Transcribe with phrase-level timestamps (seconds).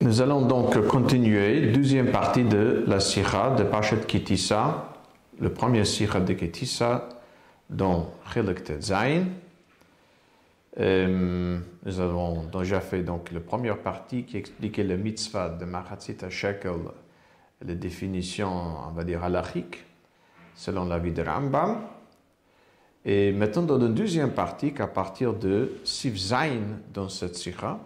[0.00, 4.94] Nous allons donc continuer, deuxième partie de la Sira de Pachet Kitissa,
[5.40, 7.08] le premier Sira de Kitissa,
[7.68, 9.24] dans Chilek Tetzain.
[10.80, 16.16] Euh, nous avons déjà fait donc la première partie qui expliquait le mitzvah de Machatzit
[16.30, 16.76] Shekel,
[17.64, 19.84] les définitions, on va dire, halachiques,
[20.54, 21.80] selon la vie de Rambam.
[23.04, 26.60] Et maintenant, dans la deuxième partie, qu'à partir de Sif Zain
[26.94, 27.80] dans cette Sira,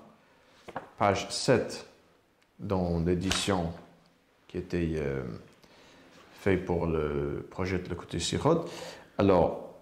[1.02, 1.84] page 7
[2.60, 3.72] dans l'édition
[4.46, 5.24] qui était euh,
[6.34, 8.66] faite pour le projet de le côté Sirot.
[9.18, 9.74] Alors,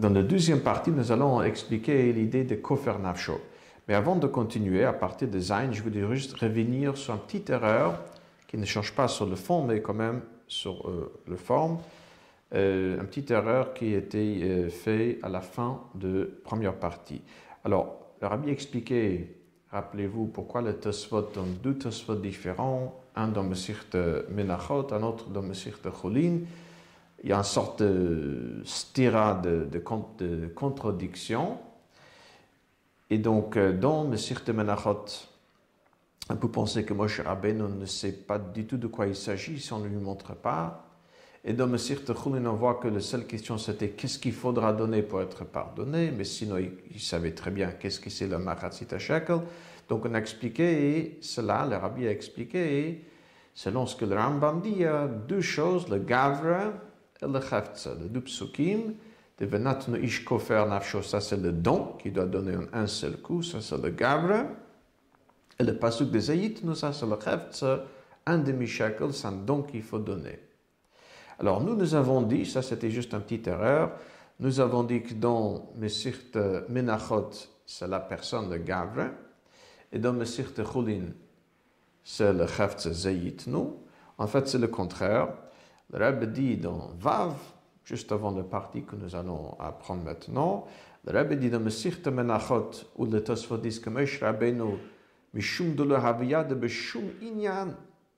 [0.00, 3.38] dans la deuxième partie, nous allons expliquer l'idée de Kofer Nafsho.
[3.86, 7.50] Mais avant de continuer, à partir de Zain, je voudrais juste revenir sur une petite
[7.50, 8.00] erreur
[8.46, 11.80] qui ne change pas sur le fond, mais quand même sur euh, le forme.
[12.54, 17.20] Euh, une petite erreur qui a été euh, faite à la fin de première partie.
[17.62, 19.37] Alors, le rabbi expliquait
[19.70, 23.94] Rappelez-vous pourquoi le Tosfot donne deux Tosfot différents, un dans Mesicht
[24.30, 26.38] Menachot, un autre dans Mesicht Cholin.
[27.22, 29.78] Il y a une sorte de stira de,
[30.54, 31.58] contradiction.
[33.10, 35.04] Et donc, dans Mesicht Menachot,
[36.30, 39.60] on peut penser que Moshe Rabbeinu ne sait pas du tout de quoi il s'agit
[39.60, 40.87] si on ne lui montre pas.
[41.44, 45.02] Et dans Messirt Chulin, on voit que la seule question c'était qu'est-ce qu'il faudra donner
[45.02, 49.40] pour être pardonné, mais sinon il, savait très bien qu'est-ce que c'est le Machatzit Shekel.
[49.88, 53.04] Donc on a expliqué cela, le rabbi a expliqué,
[53.54, 56.72] selon ce que le Rambam dit, il y a deux choses, le Gavra
[57.22, 58.94] et le Chaftza, le deux psukim,
[59.38, 63.18] de Venatnu Ish Kofer Nafsho, ça c'est le don qui doit donner en un seul
[63.18, 64.44] coup, ça c'est le Gavra.
[65.60, 67.84] Et le pasuk de Zayit, nous ça c'est le Chaftza,
[68.26, 70.47] un demi-shekel, c'est un don qu'il faut donner.
[71.38, 73.92] Alors nous, nous avons dit, ça c'était juste une petite erreur,
[74.40, 76.36] nous avons dit que dans Mesirt
[76.68, 77.30] Menachot,
[77.64, 79.10] c'est la personne de Gavre,
[79.92, 81.06] et dans Mesirt Chulin,
[82.02, 83.68] c'est le Chaftze Zayitnu.
[84.16, 85.28] En fait, c'est le contraire.
[85.92, 87.34] Le Rebbe dit dans Vav,
[87.84, 90.66] juste avant le parti que nous allons apprendre maintenant,
[91.06, 94.76] le Rebbe dit dans Mesirt Menachot, où le Tosfot dit que Mesh Rabbeinu,
[95.34, 97.74] Mishum de le Beshum Inyan,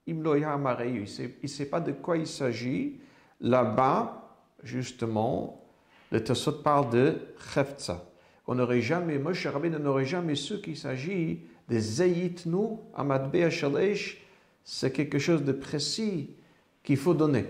[0.06, 3.00] il ne sait pas de quoi il s'agit.
[3.40, 5.64] Là-bas, justement,
[6.12, 7.14] le Tassot parle de
[7.52, 8.04] Cheftza.
[8.46, 14.22] On n'aurait jamais, Moshe Rabbeinu n'aurait jamais su qu'il s'agit de Zayitnu Amadbe Shalesh.
[14.64, 16.36] C'est quelque chose de précis
[16.82, 17.46] qu'il faut donner.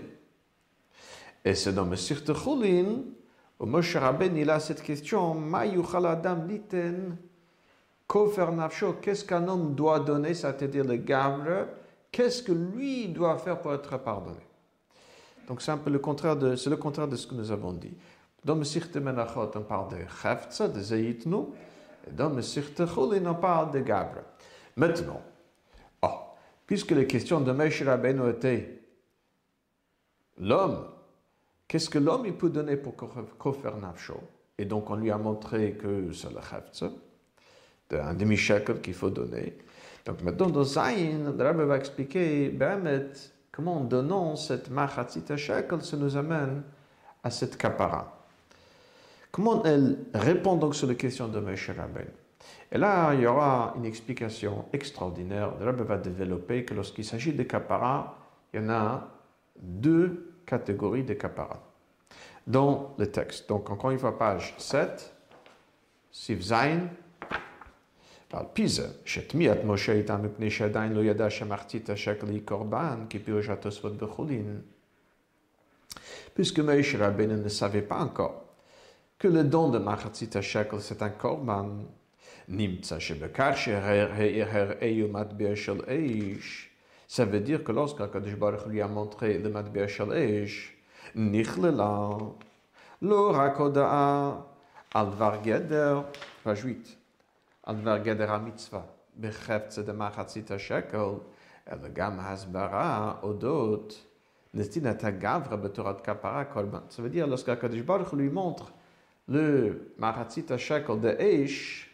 [1.43, 3.03] Et c'est dans Mesir Chulin
[3.59, 6.47] où Moshe Rabbeinu il a cette question Ma yuchal adam
[9.01, 11.67] Qu'est-ce qu'un homme doit donner, c'est-à-dire le gavre
[12.11, 14.50] Qu'est-ce que lui doit faire pour être pardonné?
[15.47, 17.73] Donc c'est un peu le contraire de, c'est le contraire de ce que nous avons
[17.73, 17.93] dit.
[18.43, 21.45] Dans le Sirte Menachot, on parle de Chaftza, de Zayitnu,
[22.07, 24.21] et dans le Sirte Chulin, on parle de Gabra.
[24.75, 25.21] Maintenant,
[26.01, 26.07] oh,
[26.65, 28.79] puisque les questions de Moshe Rabbeinu étaient
[30.39, 30.85] l'homme,
[31.67, 34.19] qu'est-ce que l'homme il peut donner pour Kofer Nafsho?
[34.57, 36.91] Et donc on lui a montré que c'est le Chaftza,
[37.91, 39.57] un demi-shekel qu'il faut donner.
[40.05, 43.11] Donc maintenant, dans Zayin, le Rabbi va expliquer, Behemet,
[43.51, 46.63] comment en donnant cette machatzit shekel, ça nous amène
[47.23, 48.17] à cette kapara?
[49.31, 52.09] Comment elle répond donc sur la question de Moshe Rabbein?
[52.71, 55.53] Et là, il y aura une explication extraordinaire.
[55.59, 58.17] Le Rabbi va développer que lorsqu'il s'agit de kapara,
[58.53, 59.07] il y en a
[59.57, 61.59] deux catégories de kapara
[62.47, 63.47] dans le texte.
[63.49, 65.13] Donc, encore une fois, page 7,
[66.11, 66.39] Sif
[68.33, 71.89] L'alpize, shetmiat Moshe étant mipnei shadain lo yada shemartit
[72.23, 74.61] li korban qui pirujatos bechulin.
[76.33, 78.45] Puisque Moshe Rabbeinu ne savait pas encore
[79.19, 81.85] que le don de martit shekel c'est un korban,
[82.47, 86.71] nimtsa shebekar sheher eyu matbir shel eish.
[87.07, 90.73] Ça veut dire que lorsque Kadosh Baruch lui a montré le matbir shel eish,
[91.15, 92.17] nichlela
[93.01, 94.47] lo rakodaa
[94.93, 96.05] al vargeder,
[96.43, 97.00] page 8.
[97.70, 98.80] על דבר גדר המצווה
[99.20, 101.10] בחפצה דמחצית השקל,
[101.72, 104.04] אלא גם הסברה אודות
[104.54, 106.78] נתינת הגברה בתורת כפרה קורבן.
[106.88, 108.72] Ça veut dire, lorsqu'Akadosh Baruch lui montre
[109.28, 111.90] le machatzit shekel de Eish,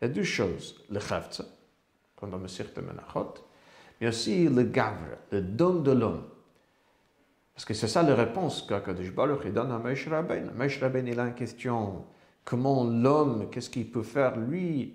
[0.00, 0.84] il y a deux choses.
[0.90, 1.44] Le chafza,
[2.16, 3.34] pendant le sirte menachot,
[4.00, 6.24] mais aussi le gavre, le don de l'homme.
[7.54, 10.50] Parce que c'est ça la réponse qu'Akadosh Baruch donne à Moshe Rabbein.
[10.54, 12.04] Moshe Rabbein, il a une question
[12.45, 14.93] comment l'homme, qu'est-ce qu'il peut faire lui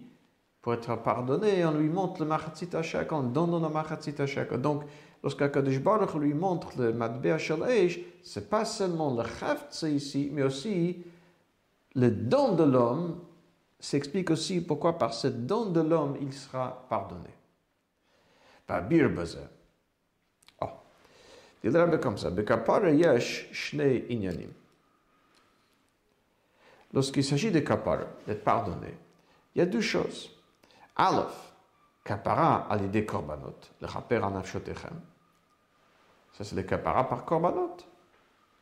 [0.62, 4.54] pour être pardonné, on lui montre le Machatzit Hashak, on donne le Machatzit Hashak.
[4.60, 4.84] Donc,
[5.22, 10.42] lorsqu'Akadosh Baruch lui montre le Matbea Shel Eish, c'est pas seulement le Chaftze ici, mais
[10.42, 11.02] aussi
[11.94, 13.18] le don de l'homme
[13.78, 17.30] s'explique aussi pourquoi par ce don de l'homme il sera pardonné.
[18.66, 19.10] Par bir
[20.60, 20.66] Oh.
[21.64, 22.30] Il comme ça.
[22.92, 24.50] Yesh inyanim.
[26.92, 28.98] Lorsqu'il s'agit de kapara, d'être pardonné,
[29.54, 30.30] il y a deux choses.
[30.96, 31.52] Aleph,
[32.04, 37.76] kapara à l'idée korbanot, le chaper en Ça, c'est le kapara par korbanot.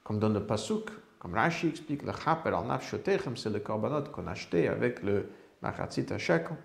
[0.05, 4.27] Comme dans le pasuk, comme Rashi explique, le chaper en nafshotechem, c'est le korbanot qu'on
[4.27, 5.31] a acheté avec le
[5.63, 6.57] machatzit shekel.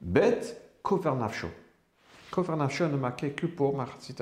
[0.00, 0.40] Bet,
[0.82, 1.48] kofer nafsho.
[2.30, 4.16] Kofer nafsho ne marquait que pour machatzit.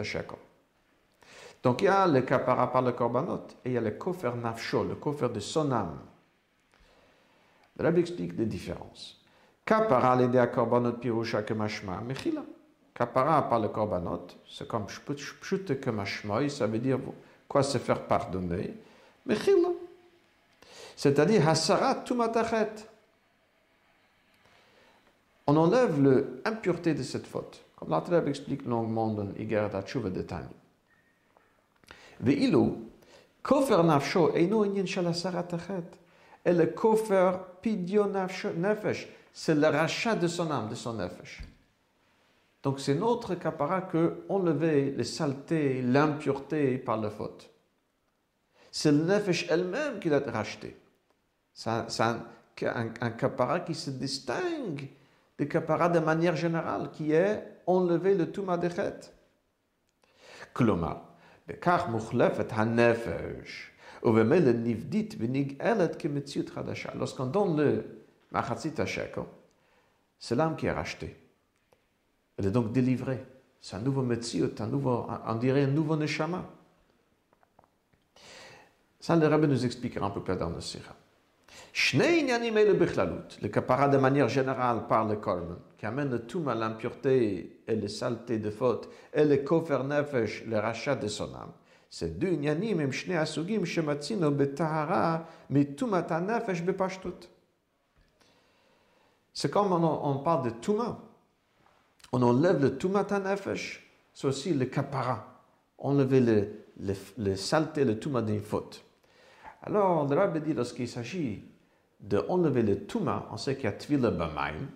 [1.63, 4.35] Donc il y a le kapara par le korbanot et il y a le kofer
[4.35, 5.99] nafsho, le kofer de son âme.
[7.79, 9.21] Le Rabbi explique les différences.
[9.65, 12.45] Kapara l'aider à korbanot pirusha kemashma mechila.
[12.95, 16.99] Kapara par le korbanot, c'est comme pshut kemashma, ça veut dire
[17.49, 18.75] quoi se faire pardonner?
[19.27, 19.69] Mechila.
[20.97, 22.89] C'est-à-dire hasarat tumatachet.
[25.47, 26.03] On enlève
[26.45, 27.61] l'impureté de cette faute.
[27.77, 30.49] Comme la Rabbi explique longuement dans Iger Tatshuva de Tani.
[32.21, 32.73] Ve'ilu,
[33.43, 36.06] kofer nafsho eino inyen shal hasarat achet
[36.47, 37.33] et le kofer
[38.57, 41.43] nefesh, c'est le rachat de son âme, de son nefesh.
[42.63, 47.51] Donc c'est notre capara que enlever les saletés, l'impureté par la faute.
[48.71, 50.77] C'est le nefesh elle-même qui l'a racheté.
[51.53, 52.25] C'est un,
[52.63, 54.89] un, capara qui se distingue
[55.37, 59.13] des capara de manière générale, qui est enlever le tuma de chet.
[60.55, 61.03] Klomar,
[61.49, 63.73] bekach mukhlefet ha-nefesh,
[66.95, 67.85] Lorsqu'on donne le
[68.31, 69.25] machatzit shekel,
[70.19, 71.17] c'est l'âme qui est rachetée.
[72.37, 73.25] Elle est donc délivrée.
[73.61, 76.45] C'est un nouveau metziut, un nouveau, on dirait un nouveau neshama.
[79.01, 80.95] Ça, le rabbin nous expliquera un peu plus tard dans le sira.
[83.43, 87.89] Le capara de manière générale par le korban, qui amène tout à l'impureté et les
[87.89, 91.53] saletés de faute, et le kofer nefesh, le rachat de son âme.
[91.90, 97.28] C'est deux עניינים הם שני הסוגים שמצינו בטהרה מטומאת הנפש בפשטות.
[99.34, 101.00] C'est comme on, on, parle de Touma.
[102.12, 103.82] On enlève le Tumat Nefesh,
[104.14, 105.26] c'est aussi le Kapara.
[105.78, 108.84] Enlever le, le, le saleté, le Touma d'une faute.
[109.64, 111.46] Alors, le Rabbi dit, lorsqu'il s'agit
[112.00, 114.68] d'enlever le Touma, on sait qu'il y a Tvila Bamaim.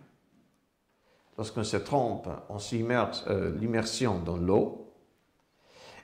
[1.37, 4.78] Lorsqu'on se trompe, on s'immerse euh, l'immersion dans l'eau.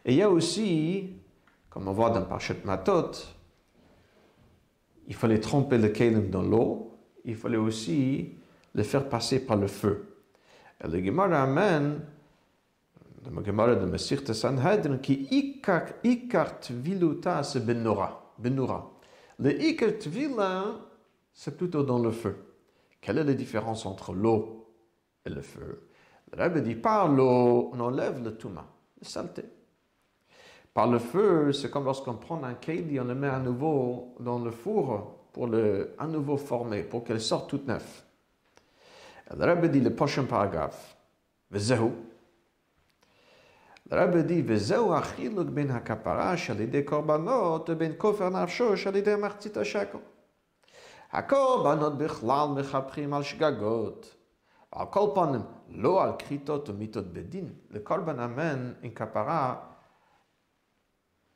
[0.06, 1.16] Et il y a aussi,
[1.68, 3.10] comme on voit dans Parchet Matot,
[5.08, 8.36] il fallait tremper le kelim dans l'eau, il fallait aussi
[8.72, 10.16] le faire passer par le feu.
[10.82, 12.02] Et le Gemara amène,
[13.28, 15.26] le Gemara de Mesirte Sanhedrin, qui
[16.02, 18.32] ikart viluta se benora.
[19.40, 20.66] Le ikart vila,
[21.34, 22.36] c'est plutôt dans le feu.
[23.00, 24.72] Quelle est la différence entre l'eau
[25.24, 25.88] et le feu?
[26.32, 28.66] Le Rebbe dit, par l'eau, on enlève le touma,
[29.02, 29.42] la saleté.
[30.75, 34.39] Par le feu, c'est comme lorsqu'on prend un et on le met à nouveau dans
[34.39, 38.03] le four pour le à nouveau former, pour qu'elle sorte toute neuve.
[39.35, 40.97] Le Rabbi dit le prochain paragraphe,
[41.49, 41.91] Vezehu.
[43.89, 49.99] Le Rabbi dit, Vezehu achiluk ben hakapara shalide korbanot ben kofer nafsho shalide martzit השקל.
[51.11, 54.15] הקורבנות בכלל מחפכים על שגגות.
[54.71, 57.49] על כל פנים, לא על כריתות ומיתות בדין.
[57.69, 59.55] לקורבן אמן עם כפרה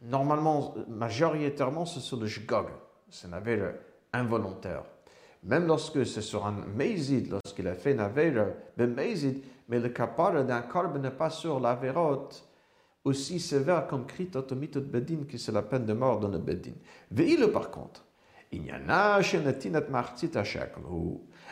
[0.02, 2.66] normalement, majoritairement, c'est sur le jgog.
[3.08, 3.74] C'est un avère
[4.12, 4.84] involontaire.
[5.42, 10.42] Même lorsque c'est sur un mézid, lorsqu'il a fait un avère mézid, mais le capara
[10.42, 12.46] d'un corbe n'est pas sur la vérote
[13.04, 16.74] aussi sévère comme kritot mitot bedin, qui c'est la peine de mort dans le bedin.
[17.10, 18.04] Veille par contre,
[18.52, 20.80] il y en a chez Netinat Martit Hashekl,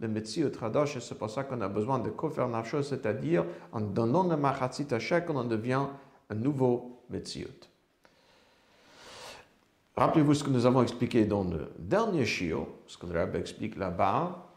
[0.00, 4.24] le Metziut Hadosh, c'est pour ça qu'on a besoin de kofer nafsho, c'est-à-dire en donnant
[4.24, 4.98] le machatzit à
[5.28, 5.86] on devient
[6.30, 7.68] un nouveau Metziut.
[9.96, 13.76] Rappelez-vous ce que nous avons expliqué dans le dernier shiur, ce que le Rabbi explique
[13.76, 14.48] là-bas,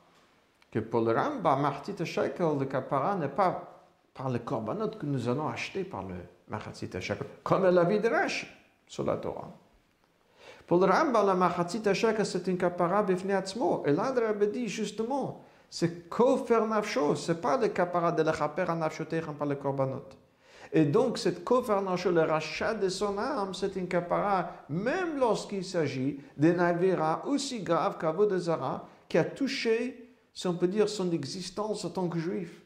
[0.71, 5.29] que pour le Ramba, Martit Shekel, le kapara n'est pas par le korbanot que nous
[5.29, 6.15] allons acheter par le
[6.47, 8.47] Machatzit Shekel, comme la vie de Rashi
[8.87, 9.51] sur la Torah.
[10.67, 11.81] Pour le Rambam, la machatzit
[12.25, 13.83] c'est une kapara bifne atzmo.
[13.85, 19.35] Et Rabbi dit justement, c'est kofer nafsho, c'est pas le kapara de la chaper nafshotechem
[19.35, 20.09] par le korbanot.
[20.73, 25.63] Et donc, cette kofer nafsho, le rachat de son âme, c'est une kapara, même lorsqu'il
[25.63, 31.85] s'agit d'un avira aussi grave qu'Avodazara, qui a touché, si on peut dire, son existence
[31.85, 32.61] en tant que juif.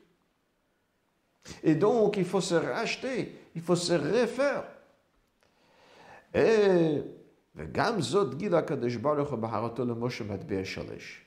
[1.64, 4.64] Et donc, il faut se racheter, il faut se refaire.
[6.34, 7.04] Et
[7.57, 11.27] וגם זאת גילה הקדוש ברוך הוא בהראתו למשה מטבע שלש.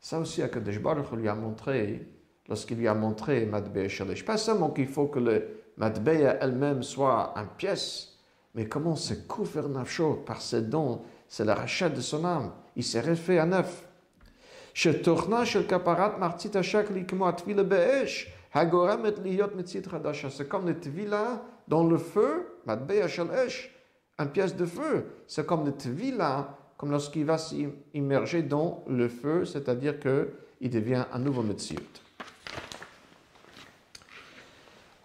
[0.00, 2.06] Ça aussi, Akadosh Baruch lui a montré,
[2.48, 4.24] lorsqu'il lui a montré Matbea Shalish.
[4.24, 8.18] Pas seulement qu'il faut que le Matbea elle-même soit en pièce,
[8.54, 12.52] mais comment se couvre nafsho par ses dons, c'est le rachat de son âme.
[12.76, 13.82] Il s'est refait à neuf.
[14.74, 15.02] C'est
[20.48, 23.74] comme le tvila dans le feu, Matbea Shalish,
[24.21, 25.05] une pièce de feu.
[25.27, 31.19] C'est comme le tvila comme lorsqu'il va s'immerger dans le feu, c'est-à-dire qu'il devient un
[31.19, 31.77] nouveau Metziut.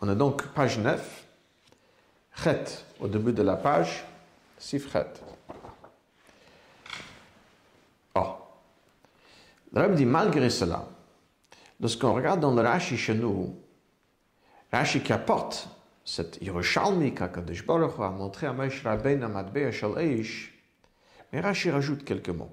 [0.01, 1.27] On a donc page 9,
[2.43, 2.65] Chet,
[2.99, 4.07] au début de la page,
[4.57, 5.13] Sifret.
[8.15, 8.37] Oh.
[9.75, 10.83] Le Rabbi dit, malgré cela,
[11.79, 13.55] lorsqu'on regarde dans le Rashi chez nous,
[14.73, 15.69] Rashi qui apporte
[16.07, 20.55] cet Yerushalmi qu'Akadosh Baruch a montré à Maish Rabbein Amadbea Shal Eish,
[21.33, 22.53] mais Rashi rajoute quelques mots.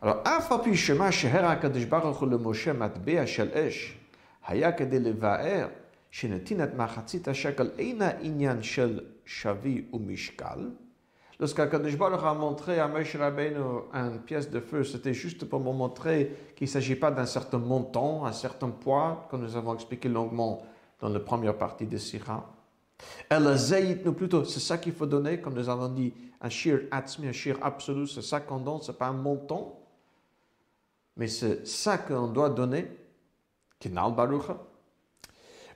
[0.00, 3.98] Alors, Afapi Shema Sheher Akadosh Baruch le Moshe Matbea Shal Eish,
[4.46, 5.70] Haya Kede Levaer,
[6.12, 10.70] Shenetinat Machatzit Ashakal Eina Inyan Shel Shavi ou Mishkal.
[11.40, 13.54] Lorsqu'Akadosh Baruch a montré à Maish Rabbein
[13.92, 17.58] une pièce de feu, c'était juste pour me montrer qu'il ne s'agit pas d'un certain
[17.58, 20.62] montant, un certain poids, comme nous avons expliqué longuement
[20.99, 22.53] dans la première partie de Sira.
[23.29, 26.81] El Zayit, nous plutôt, c'est ça qu'il faut donner, comme nous avons dit, un shir
[26.91, 29.79] atzmi, un shir absolu, c'est ça qu'on donne, c'est pas un montant,
[31.15, 32.89] mais c'est ça qu'on doit donner,
[33.79, 34.57] kinal barucha.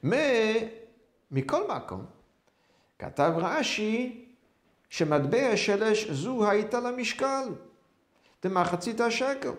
[0.02, 0.90] Mais,
[1.32, 2.06] mikol makom,
[3.00, 4.26] כתב רש"י
[4.90, 7.48] שמטבע שלש זו הייתה למשקל
[8.44, 9.52] דמחצית השקל.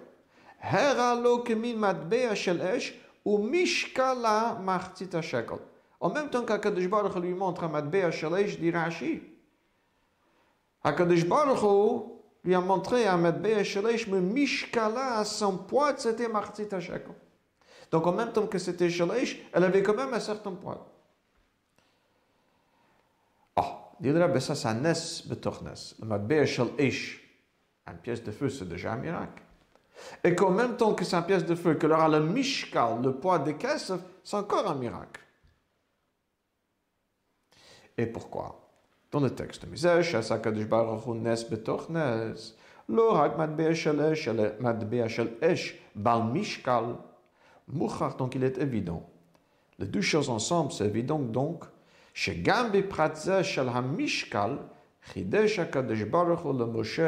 [0.61, 2.99] הרע לו כמין מטבע של אש
[3.30, 5.60] ou Mishkala Martita Shekel.
[6.00, 9.22] En même temps qu'Akadosh Baruch lui montre un Matbea Shalesh, dit Rashi.
[10.84, 11.64] Akadosh Baruch
[12.44, 17.14] lui a montré un Matbea Shalesh, mais Mishkala, à son poids, c'était Martita Shekel.
[17.92, 20.92] Donc en même temps que c'était Shalesh, elle avait quand même un certain poids.
[23.58, 25.76] Ah, dit le Rabbi, ben ça, c'est un Nes Betornes.
[26.00, 27.22] Le Matbea Shalesh,
[27.86, 29.44] une pièce de feu, c'est déjà un miracle
[30.24, 33.02] et qu'en même temps que c'est un pièce de feu, que leur a le mishkal,
[33.02, 33.92] le poids des caisses,
[34.24, 35.22] c'est encore un miracle.
[37.98, 38.60] Et pourquoi?
[39.12, 40.16] Dans le texte de Misesh,
[48.18, 49.10] donc il est évident.
[49.78, 51.66] Les deux choses ensemble, c'est évident donc,
[52.14, 54.58] chez Gambi Pratze Shal Hamishkal,
[55.02, 57.00] Chidesh Akadosh Baruch le Moshe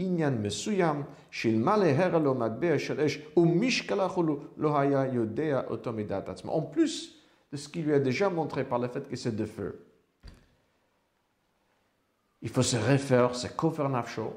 [0.00, 6.28] עניין מסוים, שאלמלא הרע לו מטבע של אש ומשקל החולו, לא היה יודע אותו מדעת
[6.28, 6.52] עצמו.
[6.52, 7.16] En plus
[7.52, 9.86] de ce qui lui a déjà montré par le fait que c'est de feu.
[12.42, 14.32] il faut se refaire, c'est kofer nafsho.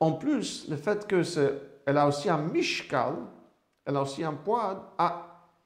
[0.00, 1.22] En plus, le fait que
[1.84, 3.14] elle a aussi un mishkal,
[3.84, 5.14] elle a aussi un poids, ah,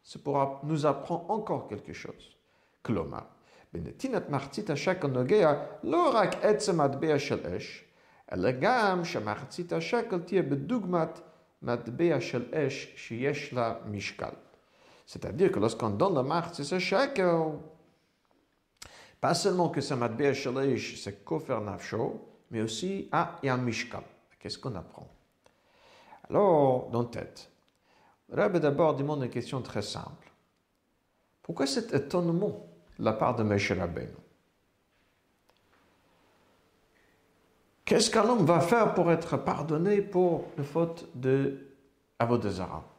[0.03, 2.35] ça pourra nous apprendre encore quelque chose.
[2.83, 3.21] כלומר,
[3.73, 7.85] בנתינת מחצית השקל נוגע לא רק עצם מטבע של אש,
[8.33, 11.21] אלא גם שמחצית השקל תהיה בדוגמת
[11.63, 14.33] מטבע של אש שיש לה משקל.
[15.07, 17.33] C'est-à-dire que lorsqu'on donne la מחצית השקל,
[19.21, 23.55] Pas seulement que ça matbea shalish, c'est kofer nafsho, mais aussi, ah, il y a
[23.55, 24.03] un mishkal.
[24.39, 25.09] Qu'est-ce qu'on apprend
[26.29, 27.51] Alors, dans tête,
[28.31, 30.31] Rabbi d'abord demande une question très simple.
[31.43, 32.67] Pourquoi cet étonnement
[32.99, 34.15] de la part de Moshe Rabbeinu
[37.92, 41.58] Qu'est-ce qu'un homme va faire pour être pardonné pour la faute de
[42.20, 42.90] Avodazara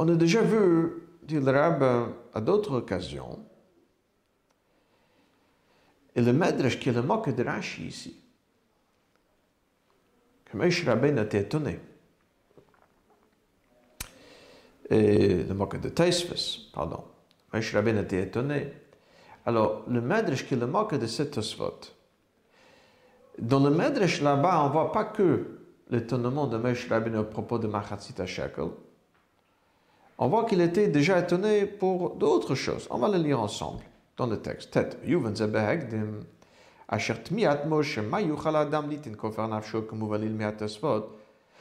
[0.00, 0.90] On a déjà vu
[1.22, 3.38] dit le Rab à d'autres occasions,
[6.16, 8.20] et le Medrash qui est le moque de Rashi ici,
[10.46, 11.78] que Moshe Rabbein était étonné.
[14.90, 16.34] Le moque de Taisves,
[16.72, 17.04] pardon.
[17.52, 18.72] Moshe Rabbein était étonné.
[19.46, 21.80] Alors, le Medrash qui le manque de cette Tosfot.
[23.38, 27.58] Dans le Medrash, là-bas, on ne voit pas que l'étonnement de Mesh Rabbeinu au propos
[27.58, 28.68] de Machatzit Shekel.
[30.18, 32.86] On voit qu'il était déjà étonné pour d'autres choses.
[32.90, 33.82] On va les lire ensemble
[34.18, 34.70] dans le texte.
[34.72, 34.98] Tête.
[35.04, 36.20] Yuvan Zebehegdim.
[36.86, 41.06] Asher tmiat Moshe ma yuchal adam litin kofer nafsho kemuvalil meat esvot.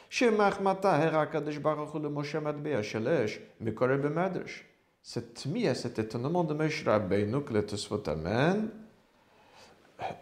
[0.10, 4.64] Shemach mata hera kadesh baruch hu le Moshe matbea shelesh mikore bemedrash
[5.03, 8.71] Cette tmia, cet étonnement de Moshe Rabbeinu que le Tosfot amène,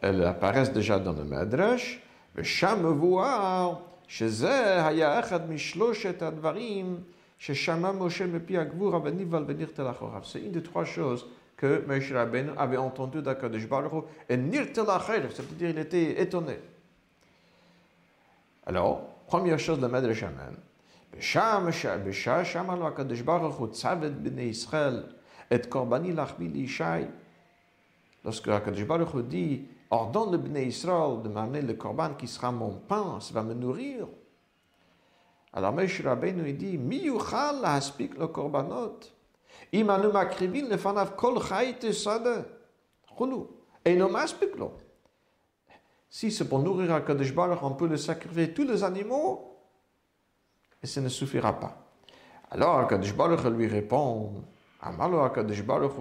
[0.01, 2.01] elles apparaissent déjà dans le Medrash,
[2.35, 3.75] ושם מבואר
[4.09, 7.01] שזה היה אחד משלושת הדברים
[7.39, 10.21] ששמע משה מפי הגבורה ונבהל ונרתע לאחוריו.
[10.25, 14.79] C'est une des trois choses que Moshe Rabbeinu avait entendu d'Akadosh Baruch Hu, et nirte
[14.79, 16.59] לאחריו, c'est-à-dire il était étonné.
[18.67, 20.57] Alors, première chose, le Medrash amène,
[21.17, 25.03] בשעה שאמר לו הקדוש ברוך הוא צו את בני ישראל
[25.55, 27.05] את קורבני להחביא לישי,
[28.27, 29.61] lorsque הקדוש ברוך הוא dit
[29.93, 33.53] ordonne le Bnei Israël de m'amener le korban qui sera mon pain, ça va me
[33.53, 34.07] nourrir.
[35.53, 39.11] Alors Moshe Rabbeinu il dit מי יוכל להספיק לקורבנות
[39.75, 42.43] אם אנו מקריבים לפניו כל חי תסדה
[43.09, 43.47] חולו
[43.87, 44.71] אינו מספיק לו.
[46.11, 49.56] Si c'est pour nourrir Akadosh Baruch, on peut le sacrifier tous les animaux,
[50.82, 51.76] et ça ne suffira pas.
[52.52, 54.32] Alors Akadosh Baruch lui répond,
[54.82, 55.92] Amalo Akadosh Baruch,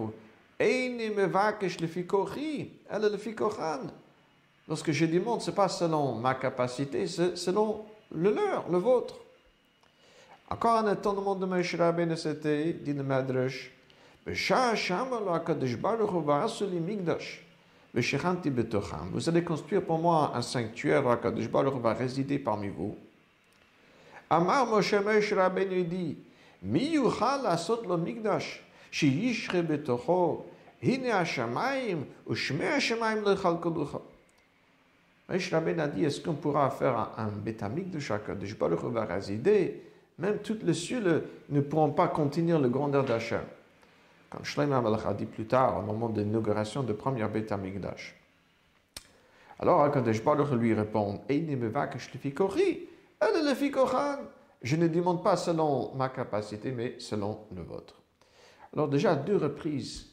[0.59, 3.87] Eini mevakesh le fikochi, elle le fikochan.
[4.67, 9.15] Lorsque je demande, ce n'est pas selon ma capacité, c'est selon le leur, le vôtre.
[10.49, 13.73] Encore un étonnement de Moshe Rabbeinu, c'était, dit le Madrash.
[14.25, 14.31] Vous
[19.29, 22.97] allez construire pour moi un sanctuaire où HaKadosh Baruch va résider parmi vous.
[24.29, 26.17] Amar Moshe Moshe Rabbeinu lui dit
[26.61, 30.45] Mi yuchal asot lo migdash, shi yishre betocho,
[30.81, 34.01] hine hashamayim, ushme hashamayim lechal kolucha.
[35.29, 39.05] Moshe Rabbeinu a dit Est-ce qu'on pourra faire un bétamique de chacun de Baruch va
[39.05, 39.81] résider?
[40.19, 43.43] Même toutes les cieux ne pourront pas contenir le grandeur d'Hachem.
[44.29, 48.15] Comme Shlomo Amalach a dit plus tard, au moment de l'inauguration de première bétamique d'Hachem.
[49.59, 52.87] Alors, quand Baruch lui répond Eine mevakesh lefikori,
[54.62, 58.00] Je ne demande pas selon ma capacité, mais selon le vôtre.
[58.72, 60.06] Alors déjà, à deux reprises,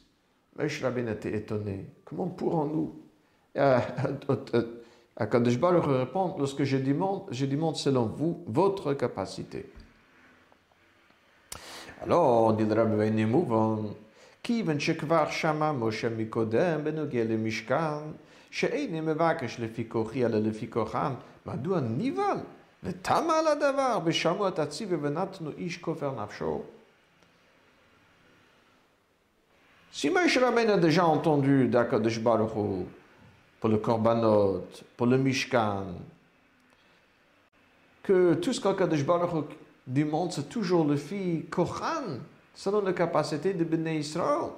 [0.58, 1.86] Moshe Rabbeinu était étonné.
[2.04, 2.94] Comment pourrons-nous
[5.16, 9.66] Akadosh Baruch répond, lorsque je demande, je demande selon vous, votre capacité.
[12.02, 13.94] Alors, dit le Rabbi Mouvan,
[14.42, 17.98] כיוון שכבר שמע משה מקודם בנוגע למשכן,
[18.50, 21.12] שאיני מבקש לפי כוחי אלא לפי כוחם,
[21.46, 22.38] מדוע נבהל
[29.91, 32.51] si Moshe a déjà entendu d'Akadosh Baruch
[33.59, 34.67] pour le Korbanot,
[34.97, 35.85] pour le Mishkan,
[38.03, 39.45] que tout ce qu'Akadosh Baruch
[39.87, 42.19] demande, c'est toujours le fils Kohan,
[42.53, 44.49] selon la capacité de Bnei Israël.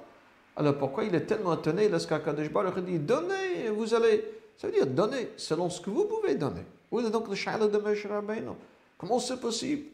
[0.56, 4.24] Alors pourquoi il est tellement étonné lorsqu'Akadosh Baruch dit «Donnez, vous allez»
[4.58, 6.66] Ça veut dire «Donnez, selon ce que vous pouvez donner».
[6.90, 8.52] Où est donc le châle de Moshe Rabbeinu
[8.96, 9.84] Comment c'est possible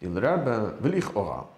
[0.00, 1.48] Dit le rabbin, Velich Ora.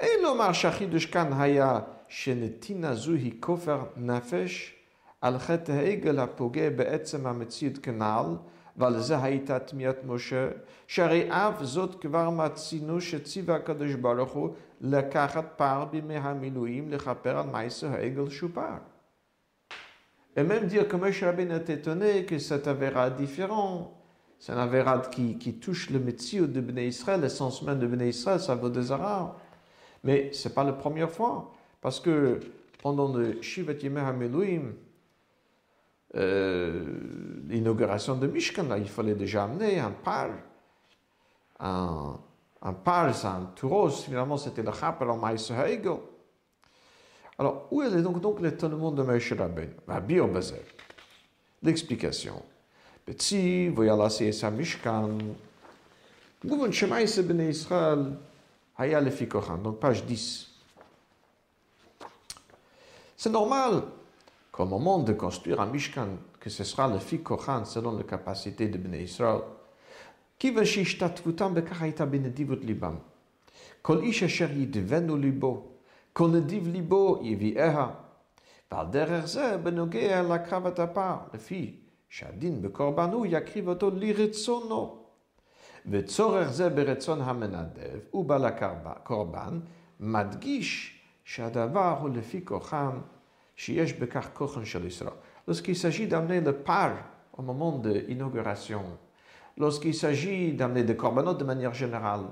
[0.00, 4.74] אין לומר שהחידוש כאן היה שנתינה זו היא כופר נפש
[5.20, 8.36] על חטא העגל הפוגע בעצם המציאות כנ"ל,
[8.76, 10.48] ועל זה הייתה תמיהת משה,
[10.86, 17.46] שהרי אף זאת כבר מצינו שציווה הקדוש ברוך הוא לקחת פער בימי המילואים לכפר על
[17.46, 18.93] מעשה העגל שופר.
[20.36, 23.94] Et même dire que Moshe Rabbeinu est étonné que cette avéra différent.
[24.38, 28.40] C'est un avéra qui, touche le métier de Bnei Israël, l'essence même de Bnei Israël,
[28.40, 29.34] ça vaut des Arabes.
[30.02, 32.40] Mais ce n'est pas la première fois, parce que
[32.82, 34.02] pendant le Shivat Yemeh
[36.16, 36.84] euh,
[37.48, 40.28] l'inauguration de Mishkan, il fallait déjà amener un par,
[41.58, 42.20] un,
[42.62, 45.96] un par, un taureau, finalement c'était le Chapel en Maïs Hegel.
[47.38, 49.72] Alors, où est donc, donc l'étonnement de Moshe Rabbeinu?
[49.88, 50.62] Rabbi Obezer.
[51.62, 52.42] L'explication.
[53.04, 55.18] Petit, la sa mishkan.
[56.44, 58.16] Gouvern shemaïse bnei Israël, ben
[58.76, 59.58] haya lefikochan.
[59.58, 60.50] Donc, page 10.
[63.16, 63.82] C'est normal
[64.52, 68.78] qu'au moment de construire un mishkan, que ce sera le fikochan selon la capacité de
[68.78, 69.40] bnei Israël.
[70.38, 72.98] Qui veut shishtatvutam bekaraita benedivut libam.
[73.82, 75.73] Kol ish asher yidvenu libo
[76.13, 77.87] כל נדיב ליבו יביאיה.
[78.71, 81.75] ועל דרך זה בנוגע להקרבת הפער, לפי
[82.09, 84.99] שהדין בקורבן הוא יקריב אותו לרצונו.
[85.85, 89.59] וצורך זה ברצון המנדב ובעל הקורבן
[89.99, 92.99] מדגיש שהדבר הוא לפי כוחם
[93.55, 95.13] שיש בכך כוחן של ישראל.
[95.47, 96.91] Lorsqu'il s'agit d'amener le par
[97.33, 98.83] au moment de l'inauguration,
[99.57, 102.27] lorsqu'il s'agit d'amener des korbanot de manière générale,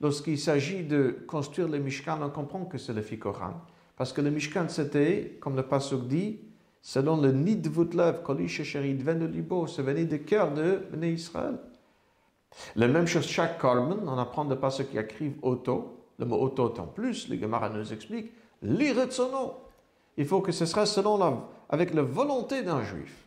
[0.00, 3.60] lorsqu'il s'agit de construire le Mishkan, on comprend que c'est le Fikoran.
[3.96, 6.40] Parce que le Mishkan, c'était, comme le Pasuk dit,
[6.82, 11.58] selon le nid de Voutlev, Kolish Sherid Libo, ce venait du cœur de Bnei Israël.
[12.76, 16.36] La même chose, chaque korban, on apprend de pas ceux qui écrivent auto, le mot
[16.36, 19.54] auto en plus, le Gemara nous explique, nom.
[20.16, 23.26] Il faut que ce sera selon la, avec la volonté d'un juif.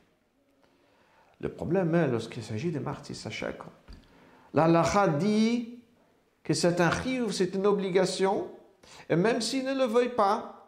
[1.40, 3.60] Le problème est lorsqu'il s'agit de martyrs sachak.
[4.54, 5.77] La lacha dit
[6.48, 6.90] que c'est un
[7.30, 8.50] c'est une obligation,
[9.10, 10.66] et même s'il ne le veuille pas,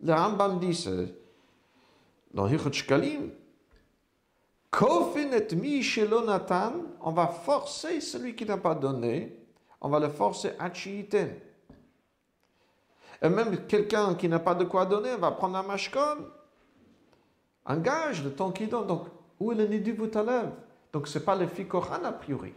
[0.00, 0.88] le Rambam dit
[2.32, 2.62] dans mi
[7.02, 9.38] on va forcer celui qui n'a pas donné,
[9.82, 11.28] on va le forcer à chiiten.
[13.20, 16.24] Et même quelqu'un qui n'a pas de quoi donner, on va prendre un mashkon,
[17.66, 18.86] un gage de temps qu'il donne.
[18.86, 22.54] Donc, où est le nid du Donc, ce n'est pas le fikochan a priori.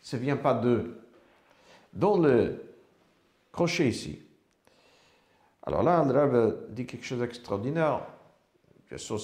[0.00, 1.00] Ça ne vient pas d'eux.
[1.94, 2.60] Dans le
[3.52, 4.20] crochet ici.
[5.62, 8.00] Alors là, le Rebbe dit quelque chose d'extraordinaire.
[8.88, 9.18] Bien sûr,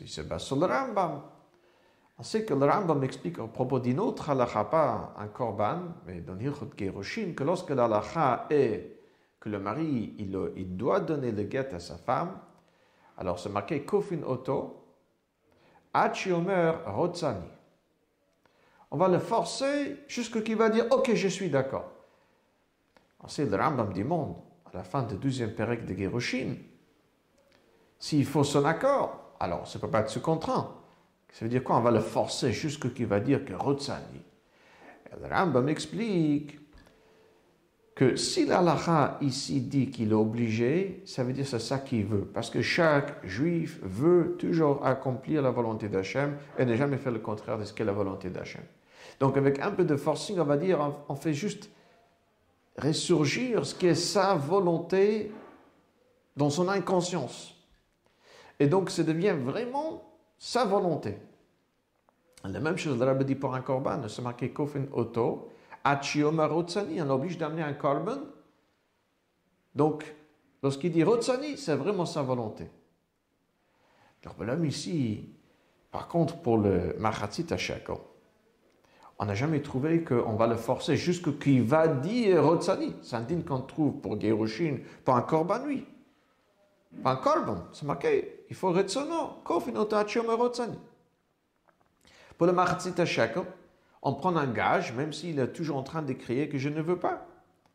[0.00, 1.22] il se base sur le Rambam.
[2.18, 6.20] On sait que le Rambam explique à propos d'une autre halakha, pas un korban, mais
[6.20, 8.94] dans Hilchot Geroshin, que lorsque l'halakha est
[9.38, 12.38] que le mari, il, doit donner le guet à sa femme,
[13.18, 14.82] alors c'est marqué Kofin Oto,
[15.92, 17.44] Achiomer Rotsani.
[18.90, 21.93] On va le forcer jusqu'à qu'il va dire Ok, je suis d'accord.
[23.28, 26.54] Sait, le Rambam demande, à la fin du deuxième période de Geroshin,
[27.98, 30.74] s'il faut son accord, alors ça ne peut pas être sous contraint.
[31.32, 31.76] Ça veut dire quoi?
[31.78, 34.22] On va le forcer jusqu'à qu'il va dire que Rotsani.
[35.20, 36.58] Le Rambam explique
[37.94, 42.24] que si l'Allah ici dit qu'il est obligé, ça veut dire c'est ça qu'il veut.
[42.24, 47.20] Parce que chaque juif veut toujours accomplir la volonté d'Hachem et ne jamais faire le
[47.20, 48.62] contraire de ce qu'est la volonté d'Hachem.
[49.20, 51.70] Donc avec un peu de forcing, on va dire, on fait juste
[52.76, 55.32] ressurgir ce qui est sa volonté
[56.36, 57.54] dans son inconscience.
[58.58, 60.02] Et donc ça devient vraiment
[60.38, 61.18] sa volonté.
[62.44, 65.50] La même chose, le rabbi dit pour un korban, c'est marqué kofin auto,
[65.82, 68.18] achioma rotsani, on oblige d'amener un korban.
[69.74, 70.14] Donc,
[70.62, 72.70] lorsqu'il dit rotsani, c'est vraiment sa volonté.
[74.22, 75.28] Le problème ici,
[75.90, 77.96] par contre, pour le machatzit shekel,
[79.18, 82.94] on n'a jamais trouvé qu'on va le forcer jusqu'à qu'il va dire rotsani.
[83.02, 85.86] C'est un din qu'on trouve pour Gerushin, pour un korban, oui.
[87.02, 90.78] Pas un korban, c'est marqué, il faut retsono, rotsani.
[92.36, 93.42] Pour le Machatzit Shekel,
[94.02, 96.82] on prend un gage, même s'il est toujours en train de crier que je ne
[96.82, 97.26] veux pas.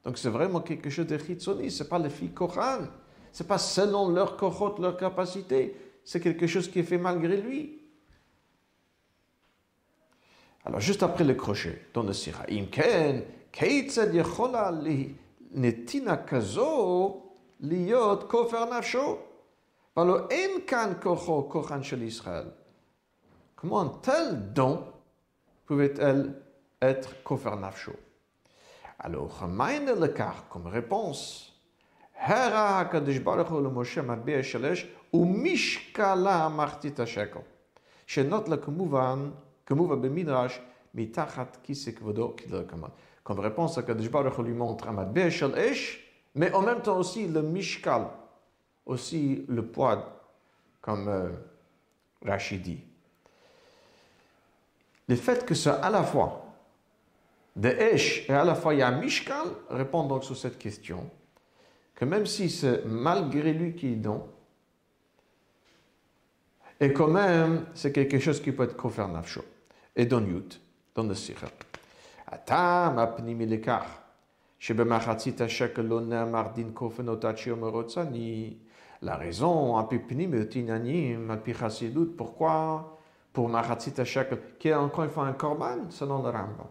[0.03, 2.85] Donc c'est vraiment quelque chose de chitzoni, ce n'est pas le filles Koran.
[3.31, 5.75] Ce n'est pas selon leur kohot, leur capacité.
[6.03, 7.78] C'est quelque chose qui est fait malgré lui.
[10.65, 15.15] Alors juste après le crochet, dans le sira, imken, keitzed yechola li
[15.51, 19.19] netina kazo liot kofer nafsho.
[19.95, 22.51] Alors en kocho kochan shel Israël.
[23.55, 24.85] Comment tel don
[25.65, 26.35] pouvait-elle
[26.81, 27.93] être kofer nafsho?
[29.01, 31.53] Alors, gemeinde lekar, comme réponse,
[32.13, 37.43] Hera HaKadosh Baruch Hu Moshe Mabea Shelesh Umishkala Martita Shekel.
[38.05, 38.57] Shenot le
[43.23, 46.03] comme réponse, à ce que Akadosh Baruch lui montre Amad Bechel Esh,
[46.33, 48.07] mais en même temps aussi le Mishkal,
[48.85, 50.25] aussi le poids,
[50.81, 51.29] comme euh,
[52.25, 52.81] Rachid dit.
[55.07, 56.45] Le fait que ce à la fois
[57.55, 61.09] de Esh et à la fois il y a Mishkal répond donc sur cette question
[61.93, 64.21] que même si c'est malgré lui qu'il donne,
[66.79, 69.09] et quand même c'est quelque chose qui peut être kofar
[69.98, 70.60] Et dans Yut,
[70.94, 71.48] dans le Sikha.
[72.26, 74.00] Atam apnimi lekach.
[74.58, 78.54] שבמחצית השקל לא נאמר דין כופן אותה שיאמר רוצני.
[79.02, 82.94] La raison, על פי פנים עניינים, על פי חסידות, pourquoi
[83.34, 86.68] pour Mahatzita Shekel, qui est encore une fois un korban selon le Rambam.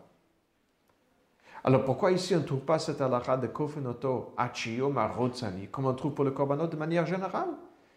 [1.66, 5.94] Alors pourquoi ici on ne trouve pas cette halakha de Kofinoto Achiyom Rotsani, comme on
[5.94, 7.50] trouve pour le korbanot de manière générale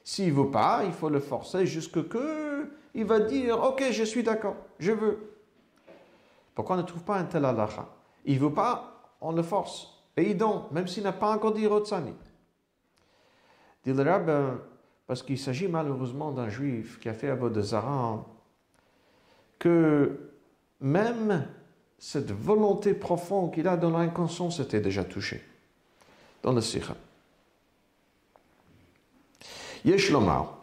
[0.05, 2.50] S'il ne veut pas, il faut le forcer jusqu'à que
[2.94, 5.32] il va dire Ok, je suis d'accord, je veux.
[6.54, 7.88] Pourquoi on ne trouve pas un tel halakha
[8.26, 10.04] Il ne veut pas, on le force.
[10.18, 12.14] Et il donne, même s'il n'a pas encore dit Rotsani.
[13.84, 14.60] Dit le rabbin,
[15.08, 18.26] parce qu'il s'agit malheureusement d'un juif qui a fait Abou de Zara,
[19.58, 20.32] que
[20.80, 21.48] même
[21.98, 25.44] cette volonté profonde qu'il a dans l'inconscient s'était déjà touchée
[26.44, 26.96] dans le sikha.
[29.86, 30.58] Yesh lomar,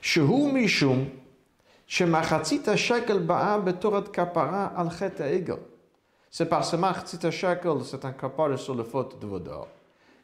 [0.00, 1.06] shehu mishum
[1.88, 2.06] c'est
[6.48, 9.68] par ce machzita shekel, c'est un kapara sur le faute de vos dehors.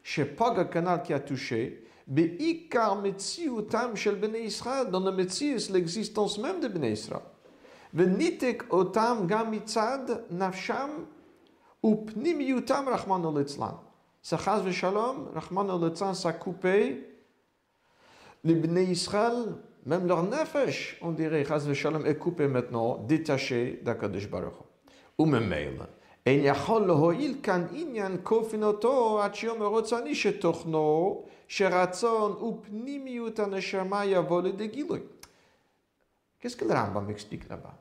[0.03, 6.59] Shepaga canal qui a touché, beikar metziutam shel bnei Israël, dans le metzius, l'existence même
[6.59, 7.23] de bnei Israël.
[7.93, 11.05] Venitek otam gamitzad nafsham
[11.81, 13.79] upnimiutam rachman olitzlan.
[14.21, 17.07] Ça chaz v'shalom, rachman olitzlan, ça coupé
[18.43, 19.55] les bnei Israël
[19.86, 24.64] même leur nefesh, on dirait, chaz v'shalom, est coupé maintenant, détaché d'Akadosh Baruch Hu.
[25.18, 25.52] Ou même
[26.26, 34.42] אין יכול להועיל כאן עניין כופין אותו עד שיאמר רוצני שתוכנו, שרצון ופנימיות הנשמה יבוא
[34.42, 35.00] לידי גילוי.
[36.40, 37.74] Qu'est-ce que le Rambam explique là-bas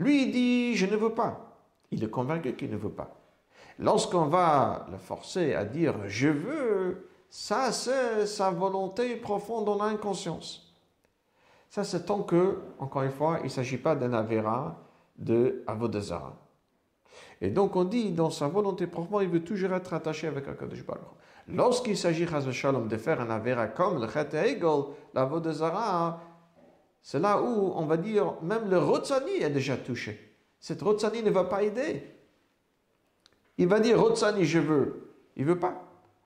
[0.00, 1.56] Lui, il dit, je ne veux pas.
[1.92, 3.14] Il est convaincu qu'il ne veut pas.
[3.78, 10.63] Lorsqu'on va le forcer à dire, je veux, ça c'est sa volonté profonde dans l'inconscience.
[11.75, 14.77] Ça c'est tant que, encore une fois, il ne s'agit pas d'un avéra
[15.17, 16.33] de Avodazara.
[17.41, 20.85] Et donc on dit, dans sa volonté profonde, il veut toujours être attaché avec Akadosh
[20.85, 21.03] Baruch.
[21.49, 24.83] Lorsqu'il s'agit, Shalom, de faire un avéra comme le Chet Egel,
[25.13, 26.21] la Vodazara,
[27.01, 30.37] c'est là où, on va dire, même le Rotsani est déjà touché.
[30.61, 32.09] Cette Rotsani ne va pas aider.
[33.57, 35.11] Il va dire, Rotsani, je veux.
[35.35, 35.73] Il ne veut pas.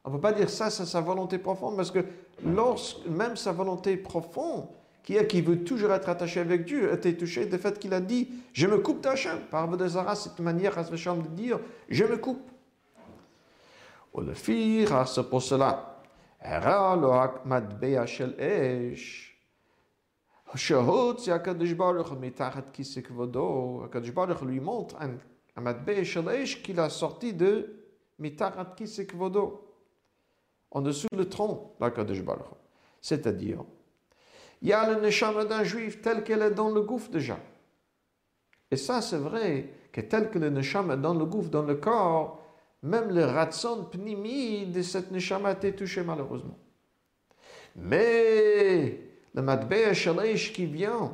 [0.04, 2.06] On ne peut pas dire ça, c'est sa volonté profonde, parce que
[2.44, 4.68] même sa volonté profonde,
[5.09, 8.01] qui est qui veut toujours être attaché avec Dieu, était touché du fait qu'il a
[8.01, 9.39] dit, je me coupe d'Hachem.
[9.51, 12.51] Par Zara, c'est une manière de dire, je me coupe.
[14.15, 15.91] Ou le fir, c'est pour cela.
[20.57, 26.05] שהוציא הקדוש ברוך הוא מתחת כיסא כבודו, הקדוש ברוך הוא lui montre un, un מטבע
[26.05, 27.67] של אש qu'il a sorti de
[28.19, 29.61] מתחת כיסא כבודו,
[30.71, 32.57] en dessous le tronc d'Akadosh Baruch Hu.
[33.01, 33.65] C'est-à-dire,
[34.62, 37.38] il y a le neshama d'un juif tel qu'elle est dans le gouffre déjà.
[38.72, 41.76] Et ça, c'est vrai que tel que le neshama est dans le gouffre, dans le
[41.76, 42.44] corps,
[42.84, 46.58] même le ratson pnimi de cette neshama a été touché malheureusement.
[47.76, 49.00] Mais
[49.34, 51.14] le matbea shalish qui vient,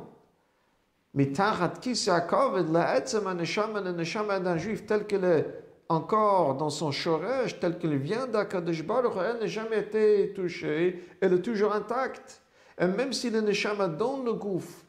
[1.14, 5.46] mitachat kisa kovid, la etzem neshama, le neshama d'un juif tel qu'elle est
[5.88, 11.42] encore dans son shoresh, tel qu'elle vient d'Akadosh elle n'a jamais été touchée, elle est
[11.42, 12.42] toujours intacte.
[12.79, 14.85] Et même si le neshama dans le gouffre,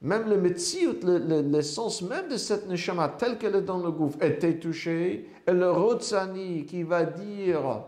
[0.00, 4.58] même le metziut, l'essence même de cette neshama telle qu'elle est dans le gouffre, était
[4.58, 7.84] touchée, et le rotsani qui va dire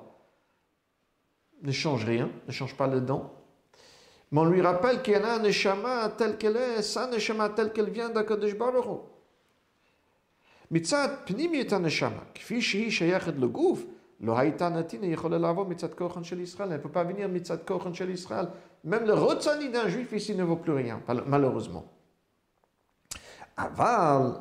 [1.62, 3.31] ne change rien, ne change pas le don.
[4.31, 7.73] Mais on lui rappelle qu'il y a un neshama tel qu'elle est, sa neshama tel
[7.73, 8.99] qu'elle vient d'Akadosh Baruch Hu.
[10.71, 13.85] מצד פנימיות הנשמה, כפי שהיא שייכת לגוף,
[14.22, 16.70] לא הייתה נתינה יכולה לעבור מצד כוחן של ישראל.
[16.70, 18.46] Elle ne peut מצד כוחן של ישראל.
[18.86, 21.86] Même le rotsani d'un juif ici ne vaut plus rien, malheureusement.
[23.58, 24.32] אבל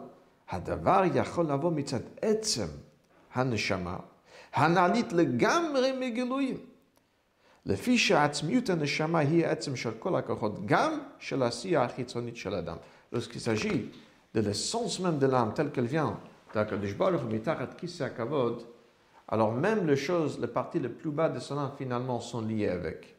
[0.50, 2.66] הדבר יכול לבוא מצד עצם
[3.34, 3.96] הנשמה,
[4.54, 6.56] הנעלית לגמרי מגילויים.
[7.66, 12.76] לפי שעצמיות הנשמה היא העצם של כל הכוחות, גם של העשייה החיצונית של האדם.
[13.14, 13.90] Lorsqu'il s'agit
[14.34, 16.14] de l'essence même de l'âme telle qu'elle vient
[16.54, 17.22] d'Akadosh Baruch
[18.00, 18.62] הכבוד,
[19.30, 23.16] Alors même les choses, les parties les plus bas descendants finalement sont liées avec.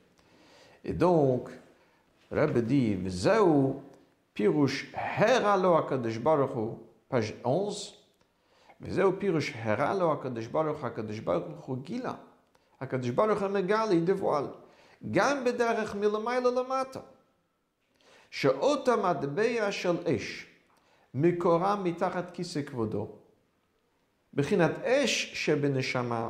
[0.84, 1.50] Et donc,
[2.30, 2.98] Rabbe dit,
[4.34, 5.78] Pirush Heralo
[6.22, 6.78] Baruchu,
[7.10, 7.98] page 11.
[8.82, 12.20] Vzaou Pirush Heralo Akadosh Baruchu, Baruchu Gila.
[12.80, 13.46] Akadosh Baruchu
[13.92, 14.50] il dévoile.
[15.04, 17.06] Gam Lamata.
[18.30, 20.48] Sheotam Shel Esh.
[21.14, 22.32] Mikora Mitachat
[24.35, 26.29] בחינת אש שבנשמה,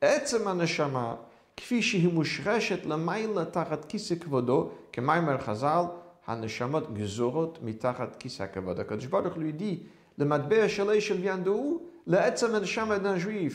[0.00, 1.14] עצם הנשמה,
[1.56, 5.84] כפי שהיא מושרשת למעלה תחת כיסא כבודו, כמיימר חז"ל,
[6.26, 8.80] הנשמות גזורות מתחת כיסא הכבוד.
[8.80, 9.86] הקדוש ברוך הוא dit,
[10.18, 11.82] למטבע של אש אל vient d'où?
[12.06, 13.54] לעצם הנשמה d'un juif.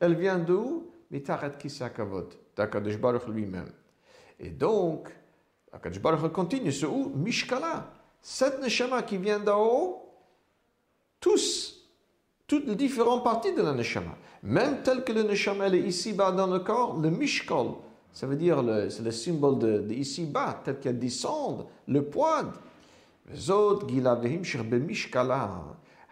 [0.00, 0.82] Elle vient d'où?
[1.10, 2.34] מתחת כיסא הכבוד.
[2.56, 3.72] d'Akadosh Baruch lui-même.
[4.38, 5.08] Et donc,
[5.72, 7.12] Akadosh Baruch continue, c'est où?
[7.14, 7.90] Mishkala.
[8.20, 10.14] Cette neshama qui vient d'en haut,
[11.18, 11.75] tous
[12.47, 14.15] Toutes les différentes parties de la neshama.
[14.43, 17.75] Même tel que le neshama est ici-bas dans le corps, le mishkol,
[18.13, 22.53] ça veut dire, c'est le symbole de, de ici-bas, tel qu'elle descend, le poids.
[23.27, 25.47] וזאת גילה והמשך במשקלה.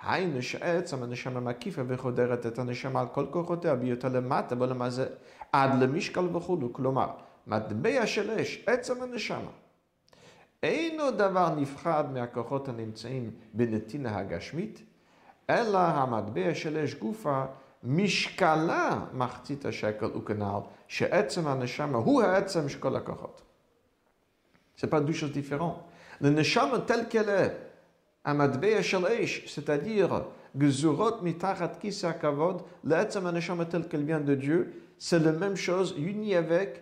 [0.03, 5.05] היינו שעצם הנשמה מקיפה וחודרת את הנשמה על כל כוחותיה בהיותה למטה ולמעשה
[5.51, 6.73] עד למשקל וכולו.
[6.73, 7.07] כלומר,
[7.47, 9.51] מטבע של אש, עצם הנשמה.
[10.63, 14.83] אינו דבר נפחד מהכוחות הנמצאים בנתינה הגשמית,
[15.47, 17.49] Ella hamadbea shelesh gufa
[17.85, 22.67] mishkala machtit shekel ukenal she'etzem haneshama hu ha'etzem.
[24.75, 25.83] C'est pas deux choses différentes.
[26.19, 27.57] Le neshama tel qu'elle est,
[28.23, 35.19] hamadbea shelesh, c'est-à-dire gzurot mitachat kisa kavod, l'etzem haneshama tel qu'elle vient de Dieu, c'est
[35.19, 36.81] la même chose unie avec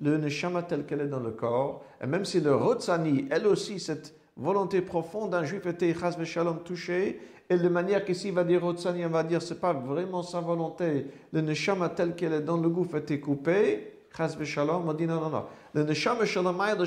[0.00, 1.84] le neshama tel qu'elle est dans le corps.
[2.00, 6.62] Et même si le rotsani, elle aussi, cette volonté profonde d'un juif était chas shalom
[6.64, 10.40] touché, et de manière qu'ici va dire rotsani, on va dire c'est pas vraiment sa
[10.40, 15.06] volonté, le neshama tel qu'elle est dans le gouffre était coupé, chas shalom, on dit
[15.06, 15.44] non, non, non.
[15.74, 16.84] Le neshama shalom de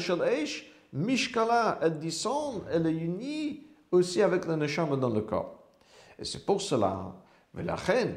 [0.93, 5.63] mishkala, elle descend, elle est unie aussi avec le neshama dans le corps.
[6.17, 7.13] Et c'est pour cela,
[7.53, 8.15] mais la reine,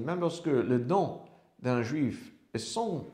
[0.00, 1.20] même lorsque le don
[1.60, 3.06] d'un juif est son,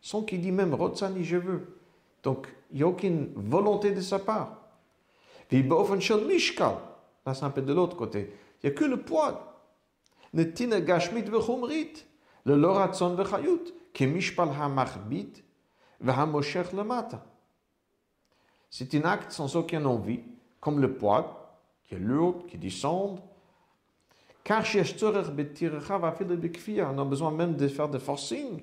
[0.00, 1.78] son qui dit même Rotsani, je veux.
[2.22, 4.63] Donc, il n'y a aucune volonté de sa part.
[5.50, 8.32] Là c'est un peu de l'autre côté.
[8.62, 9.62] Il n'y a que le poids.
[10.32, 12.04] Netina gashmit vechumrit,
[12.44, 15.42] le loratson vechayut, qui mishpal ha-machbit.
[18.70, 20.20] C'est un acte sans aucune envie,
[20.60, 23.20] comme le poids, qui est lourd, qui descend,
[24.42, 28.62] car on a besoin même de faire des forcing.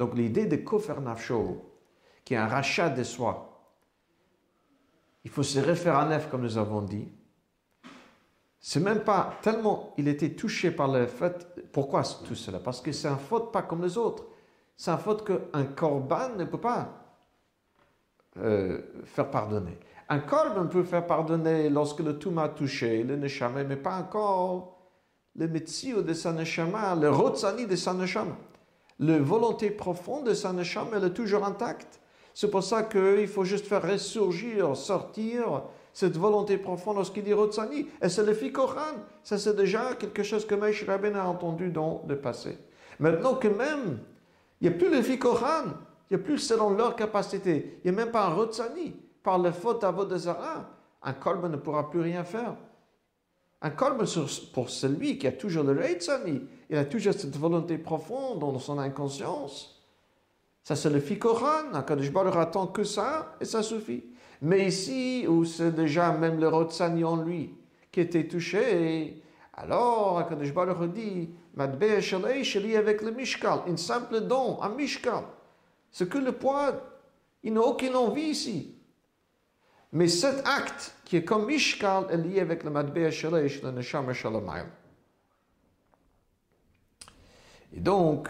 [0.00, 1.62] Donc l'idée de kofer nafsho,
[2.24, 3.68] qui est un rachat de soi,
[5.22, 7.06] il faut se référer à neuf comme nous avons dit.
[8.58, 11.70] C'est même pas tellement il était touché par le fait.
[11.70, 12.60] Pourquoi tout cela?
[12.60, 14.24] Parce que c'est un faute pas comme les autres.
[14.74, 16.88] C'est un faute qu'un korban ne peut pas
[18.38, 19.78] euh, faire pardonner.
[20.08, 24.78] Un korban peut faire pardonner lorsque le tout m'a touché, le neshama, mais pas encore
[25.36, 28.38] le metzio de sa neshama, le rotsani de sa neshama.
[29.00, 32.00] La volonté profonde de sa neshama, elle est toujours intacte.
[32.34, 37.88] C'est pour ça qu'il faut juste faire ressurgir, sortir cette volonté profonde lorsqu'il dit rotsani.
[38.02, 38.96] Et c'est le fikochan.
[39.22, 42.58] Ça, c'est déjà quelque chose que Mesh Rabben a entendu dans le passé.
[42.98, 44.00] Maintenant que même,
[44.60, 45.64] il n'y a plus le fikochan.
[46.10, 47.80] Il n'y a plus selon leur capacité.
[47.82, 48.96] Il n'y a même pas un Rotsani.
[49.22, 50.70] Par le faute à Vodazara,
[51.02, 52.54] un Korban ne pourra plus rien faire.
[53.68, 54.04] Korban
[54.54, 58.78] pour celui qui a toujours le Reitzani, il a toujours cette volonté profonde dans son
[58.78, 59.84] inconscience.
[60.62, 61.74] Ça, c'est le Fikoran.
[61.74, 64.04] Un Kadosh attend que ça et ça suffit.
[64.42, 67.54] Mais ici, où c'est déjà même le Rotsani en lui
[67.92, 74.70] qui était touché, alors Akadosh Baruch dit, Madbe avec le Mishkal, une simple don, un
[74.70, 75.24] Mishkal.
[75.90, 76.72] C'est que le poids,
[77.42, 78.76] il n'a aucune envie ici.
[79.92, 84.12] Mais cet acte, qui est comme Mishkal, est lié avec le Madbea Shalesh, le Neshama
[84.12, 84.68] Shalamayim.
[87.72, 88.28] Et donc,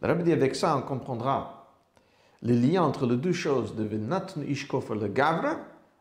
[0.00, 1.60] le Rabbi dit avec ça, on comprendra
[2.42, 5.56] le lien entre les deux choses de Venatnu Ishkofer, le Gavra,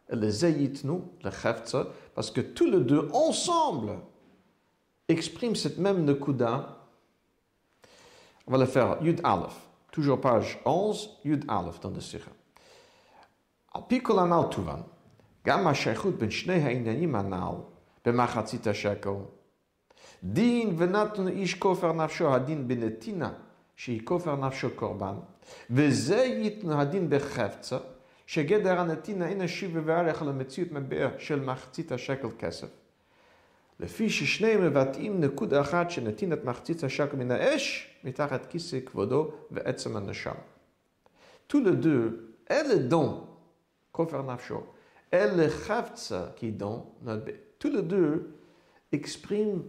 [0.10, 4.00] et le Zeyitnu, le Cheftza, parce que tous les deux ensemble
[5.08, 6.78] expriment cette même Nekuda.
[8.48, 9.56] On va le faire Yud Aleph.
[9.92, 12.32] toujours page 11, Yud Aleph dans le Sikha.
[13.80, 14.80] על פי כל הנ"ל תובן,
[15.48, 17.56] גם השייכות בין שני העניינים הנ"ל
[18.06, 19.14] במחצית השקל,
[20.24, 23.32] דין ונתן איש כופר נפשו הדין בנתינה,
[23.76, 25.16] שהיא כופר נפשו קורבן,
[25.70, 27.78] וזה ייתן הדין בחפצה,
[28.28, 32.68] שגדר הנתינה אין השיב וערך למציאות מבאר של מחצית השקל כסף.
[33.80, 40.36] לפי ששניהם מבטאים נקודה אחת שנתינת מחצית השקל מן האש, מתחת כיסא כבודו ועצם הנשם.
[41.50, 43.29] Tous les deux, et le don,
[44.00, 44.64] Kofar Nafsho,
[45.12, 47.34] et le Chavtsa qui dans notre.
[47.60, 48.34] Tous les deux
[48.94, 49.64] expriment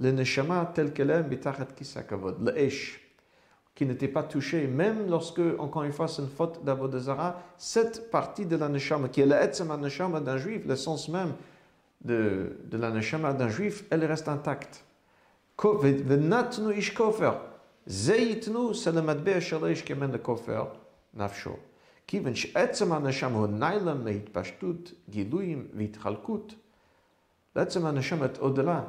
[0.00, 3.00] le Neshama tel qu'elle est, Mitachat Kisakavod, le Esh,
[3.72, 8.46] qui n'était pas touché, même lorsque, encore une fois, c'est une faute d'Avodazara, cette partie
[8.46, 11.34] de la Neshama, qui est la Etzema Neshama d'un juif, le sens même
[12.04, 14.84] de, de la Neshama d'un juif, elle reste intacte.
[15.56, 17.34] Venatnu ish kofer.
[17.86, 20.64] Zeyitnu, c'est le madbe shalish qui mène le kofer,
[21.14, 21.56] nafsho.
[22.07, 26.55] כיוון שעצם הנשם הוא ניילם מהתפשטות, גילויים והתחלקות,
[27.55, 28.81] לעצם הנשם est au-delà,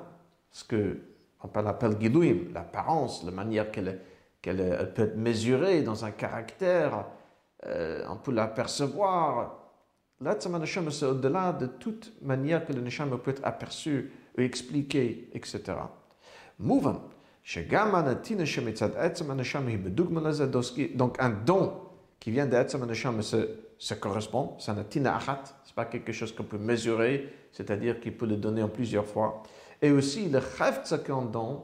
[0.52, 0.98] ce que
[1.42, 4.00] on appelle גילויים, l'apparence, la manière qu'elle
[4.42, 7.04] qu'elle elle peut être mesurée dans un caractère,
[7.66, 9.54] euh, on peut l'apercevoir.
[10.20, 15.61] L'Atzam Neshama, c'est au-delà de toute manière que le Neshama peut être aperçu, expliqué, etc.
[16.59, 17.02] Mouvant.
[20.94, 21.72] Donc un don
[22.24, 26.45] qui vient Anasham se, se correspond, c'est un tina achat, c'est pas quelque chose qu'on
[26.45, 29.43] peut mesurer, c'est-à-dire qu'il peut le donner en plusieurs fois.
[29.82, 31.57] Et aussi le chefza qu'on donne,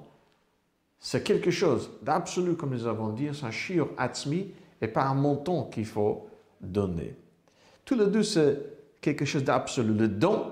[0.99, 4.51] c'est quelque chose d'absolu, comme nous avons dit, c'est un shir atzmi
[4.81, 6.27] et pas un montant qu'il faut
[6.59, 7.15] donner.
[7.85, 8.59] Tout le deux, c'est
[8.99, 9.93] quelque chose d'absolu.
[9.93, 10.51] Le don,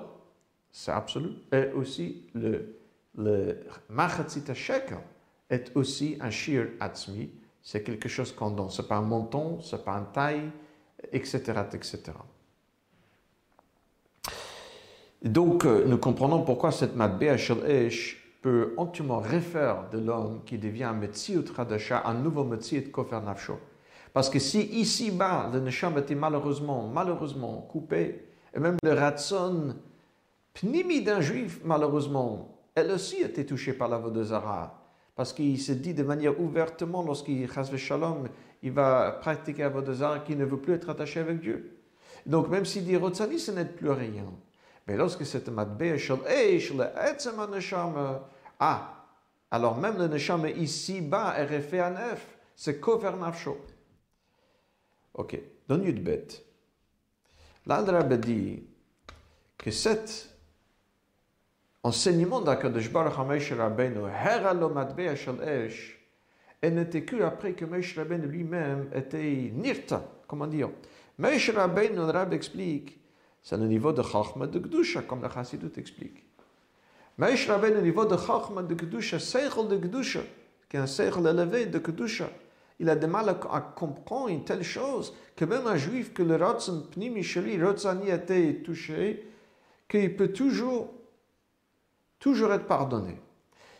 [0.71, 2.77] c'est absolu, et aussi le,
[3.17, 4.53] le machatzita
[5.49, 7.29] est aussi un shir atzmi,
[7.67, 8.69] c'est quelque chose qu'on donne.
[8.69, 10.49] C'est pas un montant, c'est pas une taille,
[11.11, 11.41] etc.,
[11.73, 12.01] etc.
[15.21, 17.91] Donc, euh, nous comprenons pourquoi cette matbea shel
[18.41, 23.59] peut entièrement référer de l'homme qui devient un Metziut Radasha, un nouveau Metziut Kofer Nafsho.
[24.13, 29.75] Parce que si ici-bas, le Nesham était malheureusement, malheureusement coupé, et même le Ratson
[30.53, 34.76] Pnimi d'un juif, malheureusement, elle aussi était touchée par la Vodazara.
[35.17, 38.29] Parce qu'il se dit de manière ouvertement, lorsqu'il shalom,
[38.61, 41.79] il va pratiquer la Vodazara, qu'il ne veut plus être attaché avec Dieu.
[42.27, 44.31] Donc, même s'il dit Rotsani, ce n'est plus rien.
[44.87, 45.89] Mais lorsque c'est neshama,
[48.59, 49.05] ah,
[49.49, 53.57] alors même le neshama ici-bas est refait à neuf, c'est kover nafsho.
[55.15, 56.27] Ok, Yudbet,
[57.65, 58.63] là le Rabbi dit
[59.57, 60.36] que cet
[61.87, 65.97] enseignement d'Akadosh Baruch HaMesh Rabbeinu, Hera lo matbeh shel eish,
[66.61, 70.69] elle n'était que après que Mesh Rabbeinu lui-même était nirta, comment dire?
[71.17, 72.99] Mesh Rabbeinu, le Rabbi explique,
[73.41, 76.25] c'est le niveau de Chachma de Gdusha, comme la Chassidut explique.
[77.17, 80.19] Maïsh Rabbein, au niveau de Chachma de Gdusha, Seichel de Gdusha,
[80.69, 82.29] qui est un Seichel élevé de Gdusha,
[82.79, 86.35] il a de mal à, comprendre une telle chose que même un juif que le
[86.35, 89.27] Ratzon Pnimi Sheli, Ratzani a été touché,
[89.87, 90.93] qu'il peut toujours,
[92.19, 93.19] toujours être pardonné.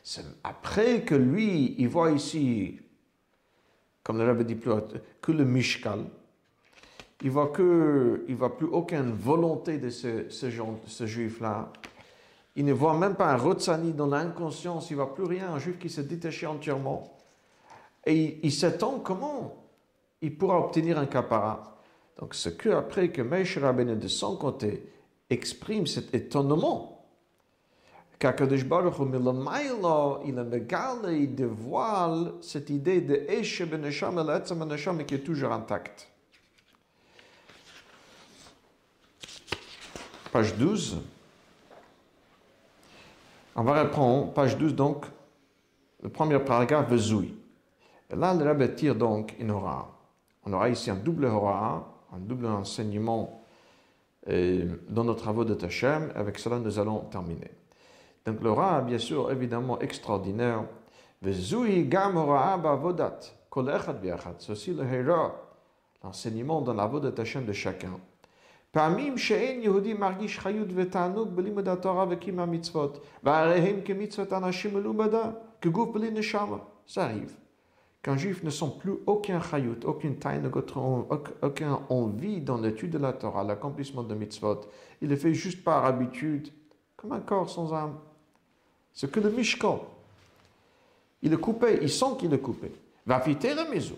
[0.04, 2.80] C'est après que lui, il voit ici,
[4.04, 4.72] comme le Rabbi dit plus
[5.22, 6.06] que le Mishkal,
[7.24, 10.48] il voit que, il voit plus aucune volonté de ce, ce,
[10.86, 11.72] ce juif-là.
[12.56, 15.78] Il ne voit même pas un rotsani dans l'inconscience, il voit plus rien, un juif
[15.78, 17.18] qui s'est détaché entièrement.
[18.06, 19.64] Et il, s'attend comment
[20.22, 21.78] il pourra obtenir un capara.
[22.20, 24.90] Donc c'est que après que Mesh Rabbeinu de son côté
[25.30, 26.97] exprime cet étonnement,
[28.20, 29.06] qu'Akadosh Baruch Hu
[30.26, 36.10] il megale, il dévoile cette idée de Eshe ben Neshama, qui est toujours intacte.
[40.38, 41.02] page 12.
[43.56, 45.06] On va reprendre page 12, donc,
[46.04, 47.36] le premier paragraphe, Vezoui.
[48.12, 49.98] Et là, le Rabbi tire donc une aura.
[50.46, 53.42] On aura ici un double aura, un double enseignement
[54.30, 56.12] euh, dans nos travaux de Tachem.
[56.14, 57.50] Avec cela, nous allons terminer.
[58.27, 60.65] Donc, l'aura, bien sûr, évidemment extraordinaire.
[61.23, 63.21] Vezoui gam ba vodat.
[63.51, 64.01] Kol echad
[64.39, 65.33] C'est aussi le héros,
[66.03, 67.99] l'enseignement dans la voie de Tachem de chacun.
[68.73, 75.31] פעמים שאין יהודי מרגיש חיות ותענוג בלימוד התורה וקיום המצוות, והרי הם כמצוות אנשים מלומדה,
[75.61, 76.57] כגוף בלי נשמה.
[76.89, 77.37] Ça arrive.
[78.03, 80.51] Qu'un juif ne sent plus aucun chayut, aucune taïne,
[81.43, 84.63] aucune envie dans l'étude de la Torah, l'accomplissement de mitzvot.
[85.01, 86.49] Il le fait juste par habitude,
[86.97, 87.95] comme un corps sans âme.
[88.98, 89.80] C'est que le mishkan.
[91.22, 92.72] Il est coupé, il sent qu'il est coupé.
[93.06, 93.96] Va fitter la maison.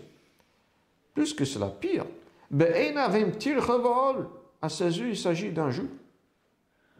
[1.14, 2.04] Plus que cela, pire.
[2.50, 4.28] Be'en avem tir chevol.
[4.60, 5.88] À ses yeux, il s'agit d'un joug,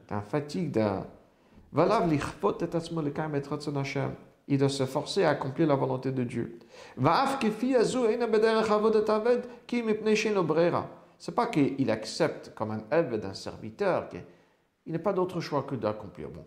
[0.08, 1.06] d'un fatigue, d'un.
[4.48, 6.58] Il doit se forcer à accomplir la volonté de Dieu.
[11.18, 14.08] C'est pas qu'il accepte comme un œuvre d'un serviteur,
[14.86, 16.30] il n'a pas d'autre choix que d'accomplir.
[16.30, 16.46] Bon,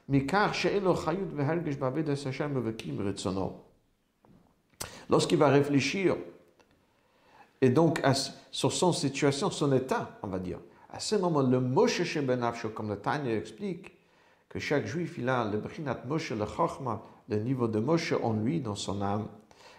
[5.09, 6.17] Lorsqu'il va réfléchir,
[7.61, 8.01] et donc
[8.51, 10.59] sur son situation, son état, on va dire,
[10.89, 13.93] à ce moment, le Moshe Shebenafsho, comme le Tanya explique,
[14.49, 18.33] que chaque juif, il a le Brinat Moshe, le Chochma, le niveau de Moshe en
[18.33, 19.27] lui, dans son âme.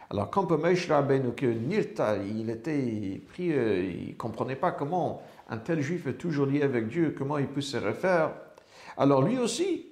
[0.08, 5.58] Alors, quand Moshe Rabbeinu, que Nirta, il était pris, euh, il comprenait pas comment un
[5.58, 8.30] tel juif est toujours lié avec Dieu, comment il peut se refaire.
[8.96, 9.91] Alors, lui aussi,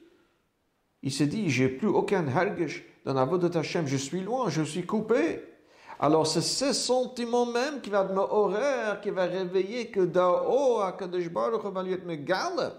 [1.03, 4.48] il s'est dit, j'ai plus aucun hergesh dans la voie de Tachem, je suis loin,
[4.51, 5.42] je suis coupé.
[5.98, 11.28] Alors c'est ce sentiment même qui va me horaire, qui va réveiller que d'en-haut, Akadosh
[11.28, 12.72] Baruch va lui être mégale.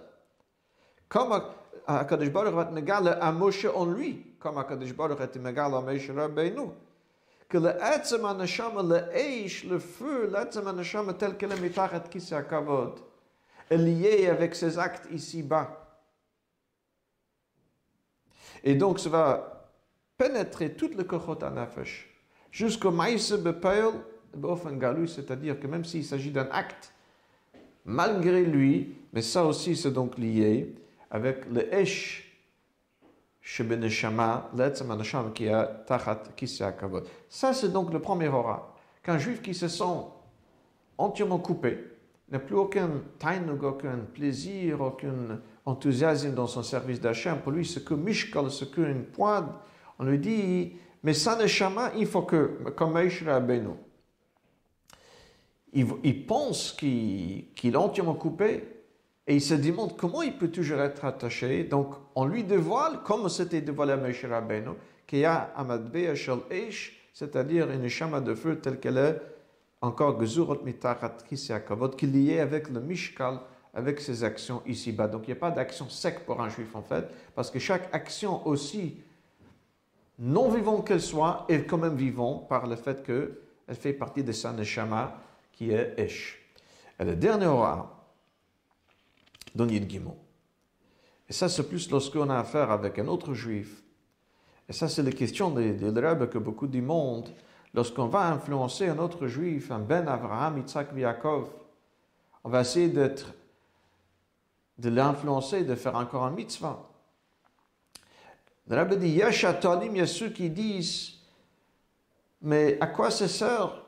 [1.07, 1.39] Comme
[1.85, 5.81] Akadosh Baruch va être mégale à Moshe en lui, comme Akadosh Baruch était mégale à
[5.81, 6.69] Moshe Rabbeinu.
[7.51, 12.43] que le Etzem Anashama, le Eish, le feu, l'Etzem Anashama tel que le Mitachat Kisya
[12.43, 12.99] Kavod,
[13.69, 15.80] est lié avec ses actes ici-bas.
[18.63, 19.69] Et donc, ça va
[20.17, 22.09] pénétrer tout le Kochot Anafesh,
[22.51, 23.91] jusqu'au Maïse Bepeil,
[24.77, 26.93] Galou, c'est-à-dire que même s'il s'agit d'un acte,
[27.85, 30.75] malgré lui, mais ça aussi c'est donc lié
[31.09, 32.27] avec le Esh,
[33.41, 36.23] qui a tachat.
[37.27, 38.75] Ça, c'est donc le premier aura.
[39.03, 40.05] Qu'un juif qui se sent
[40.97, 41.79] entièrement coupé,
[42.29, 42.89] n'a plus aucun
[43.19, 47.35] tainug, aucun plaisir, aucun enthousiasme dans son service d'achat.
[47.35, 49.51] Pour lui, ce que mishkal, ce qu'une pointe,
[49.99, 53.77] on lui dit, mais ça neshama, il faut que, comme Meishra Beno,
[55.73, 58.81] il, il pense qu'il est entièrement coupé,
[59.27, 61.63] et il se demande comment il peut toujours être attaché.
[61.63, 64.71] Donc, on lui dévoile, comme c'était dévoilé à Moshe Rabbeinu,
[65.07, 69.21] qu'il y a Amadbe Shel Eish, c'est-à-dire une chama de feu telle qu'elle est
[69.79, 71.17] encore Gezurot Mitachat
[71.67, 73.39] Kavod, qui est liée avec le Mishkal,
[73.73, 75.07] avec ses actions ici-bas.
[75.07, 77.05] Donc, il n'y a pas d'action sec pour un juif, en fait,
[77.35, 78.97] parce que chaque action aussi,
[80.19, 84.31] non vivante qu'elle soit, est quand même vivante par le fait qu'elle fait partie de
[84.31, 85.17] sa neshama
[85.53, 86.39] qui est Eish.
[86.99, 88.01] Et le dernier aura,
[89.55, 90.13] dans Gimel.
[91.29, 93.81] Et ça, c'est plus lorsqu'on a affaire avec un autre juif.
[94.67, 97.29] Et ça, c'est la question des, des que beaucoup du monde,
[97.73, 101.49] lorsqu'on va influencer un autre juif, un Ben Abraham, Yitzhak, Yaakov,
[102.43, 103.33] on va essayer d'être,
[104.81, 106.89] de l'influencer, de faire encore un mitzvah.
[108.67, 111.13] Le Rabbi dit, il y a ceux qui disent,
[112.41, 113.83] mais à quoi ça sert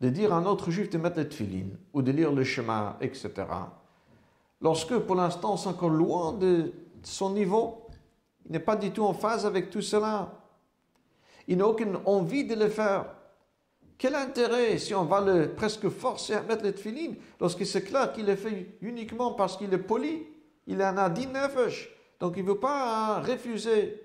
[0.00, 2.96] de dire à un autre juif de mettre le tefillin, ou de lire le chemin,
[3.00, 3.44] etc
[4.64, 6.72] lorsque pour l'instant c'est encore loin de
[7.02, 7.86] son niveau,
[8.46, 10.32] il n'est pas du tout en phase avec tout cela.
[11.46, 13.14] Il n'a aucune envie de le faire.
[13.96, 18.12] Quel intérêt si on va le presque forcer à mettre le tefillin lorsque c'est clair
[18.12, 20.26] qu'il le fait uniquement parce qu'il est poli,
[20.66, 24.00] il en a dit nefesh, donc il ne veut pas refuser.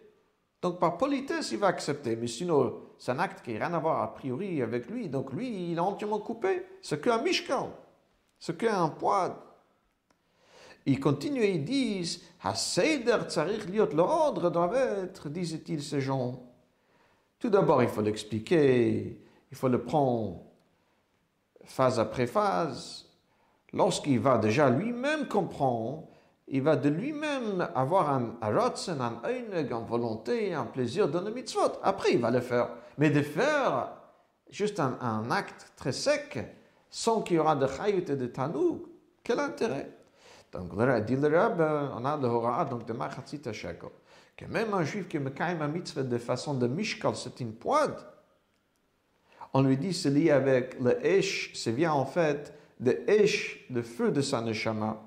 [0.61, 3.79] Donc par politesse, il va accepter, mais sinon c'est un acte qui n'a rien à
[3.79, 6.65] voir a priori avec lui, donc lui il est entièrement coupé.
[6.81, 7.71] C'est qu'un mishkan,
[8.37, 9.49] c'est qu'un poids
[10.85, 12.23] ils continuent et ils disent
[13.93, 16.43] l'ordre doit être, disent-ils ces gens.
[17.37, 19.21] Tout d'abord, il faut l'expliquer,
[19.51, 20.41] il faut le prendre
[21.63, 23.05] phase après phase.
[23.73, 26.07] Lorsqu'il va déjà lui-même comprendre,
[26.47, 31.31] il va de lui-même avoir un, un un einig, une volonté, un plaisir dans le
[31.31, 31.73] mitzvot.
[31.83, 32.69] Après, il va le faire.
[32.97, 33.91] Mais de faire
[34.49, 36.39] juste un, acte très sec,
[36.89, 38.87] sans qu'il y aura de chayut et de tanou,
[39.23, 39.91] quel intérêt?
[40.51, 40.71] Donc,
[41.05, 41.61] dit le Rab,
[41.95, 43.89] on a le Hora, donc de Machatzita Shekel,
[44.35, 47.53] que même un juif qui me caille ma mitzvah de façon de Mishkal, c'est une
[47.53, 47.95] poide.
[49.53, 53.81] On lui dit, c'est lié avec le Esh, c'est vient en fait de Esh, le
[53.81, 55.01] feu de sa neshama.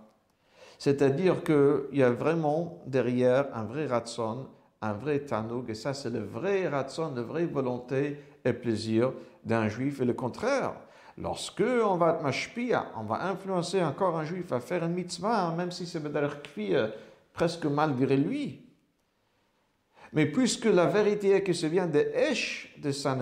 [0.79, 4.49] C'est-à-dire qu'il y a vraiment derrière un vrai ratson,
[4.81, 9.13] un vrai tanoug, et ça c'est le vrai ratson, la vraie volonté et plaisir
[9.45, 10.75] d'un juif, et le contraire.
[11.19, 15.71] Lorsque on va mashpia, on va influencer encore un juif à faire une mitzvah, même
[15.71, 16.89] si c'est euh,
[17.33, 18.67] presque malgré lui.
[20.13, 23.15] Mais puisque la vérité est que ça vient de Esh de sa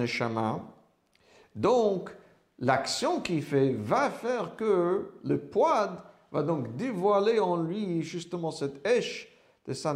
[1.55, 2.11] donc
[2.59, 5.97] l'action qu'il fait va faire que le poids
[6.31, 9.29] va donc dévoiler en lui justement cette Esh
[9.67, 9.95] de sa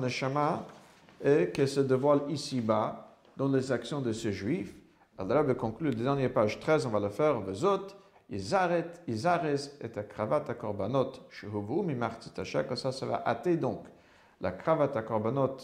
[1.23, 4.75] et que se dévoile ici-bas dans les actions de ce juif.
[5.17, 7.41] Alors, Rabbi conclut la dernière page 13, on va le faire.
[7.41, 7.87] Vezot,
[8.31, 13.85] Izaret, Izares et kravat à korbanot, shehuvu mimartit ça, ça va hâter donc
[14.41, 15.57] la kravat à korbanot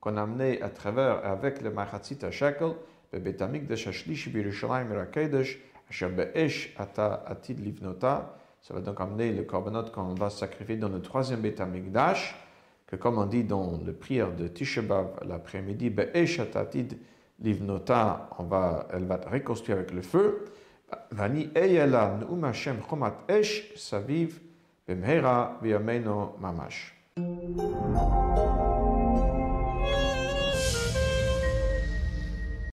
[0.00, 2.74] qu'on a amené à travers avec le marchatzit à shekel,
[3.12, 9.44] bebetamik de shashlish birushalayim rakedesh, asher be'esh ata atid livnota, ça va donc amener le
[9.44, 12.34] korbanot qu'on va sacrifier dans le troisième betamikdash,
[12.86, 16.96] que comme on dit dans le prière de Tishabav l'après-midi, be'esh ata atid
[17.40, 20.46] Livnota, on va, elle va reconstruire avec le feu.
[21.10, 24.40] Vani eyela nu'um Hashem chomat esh saviv
[24.88, 26.94] b'mhera v'yameno mamash.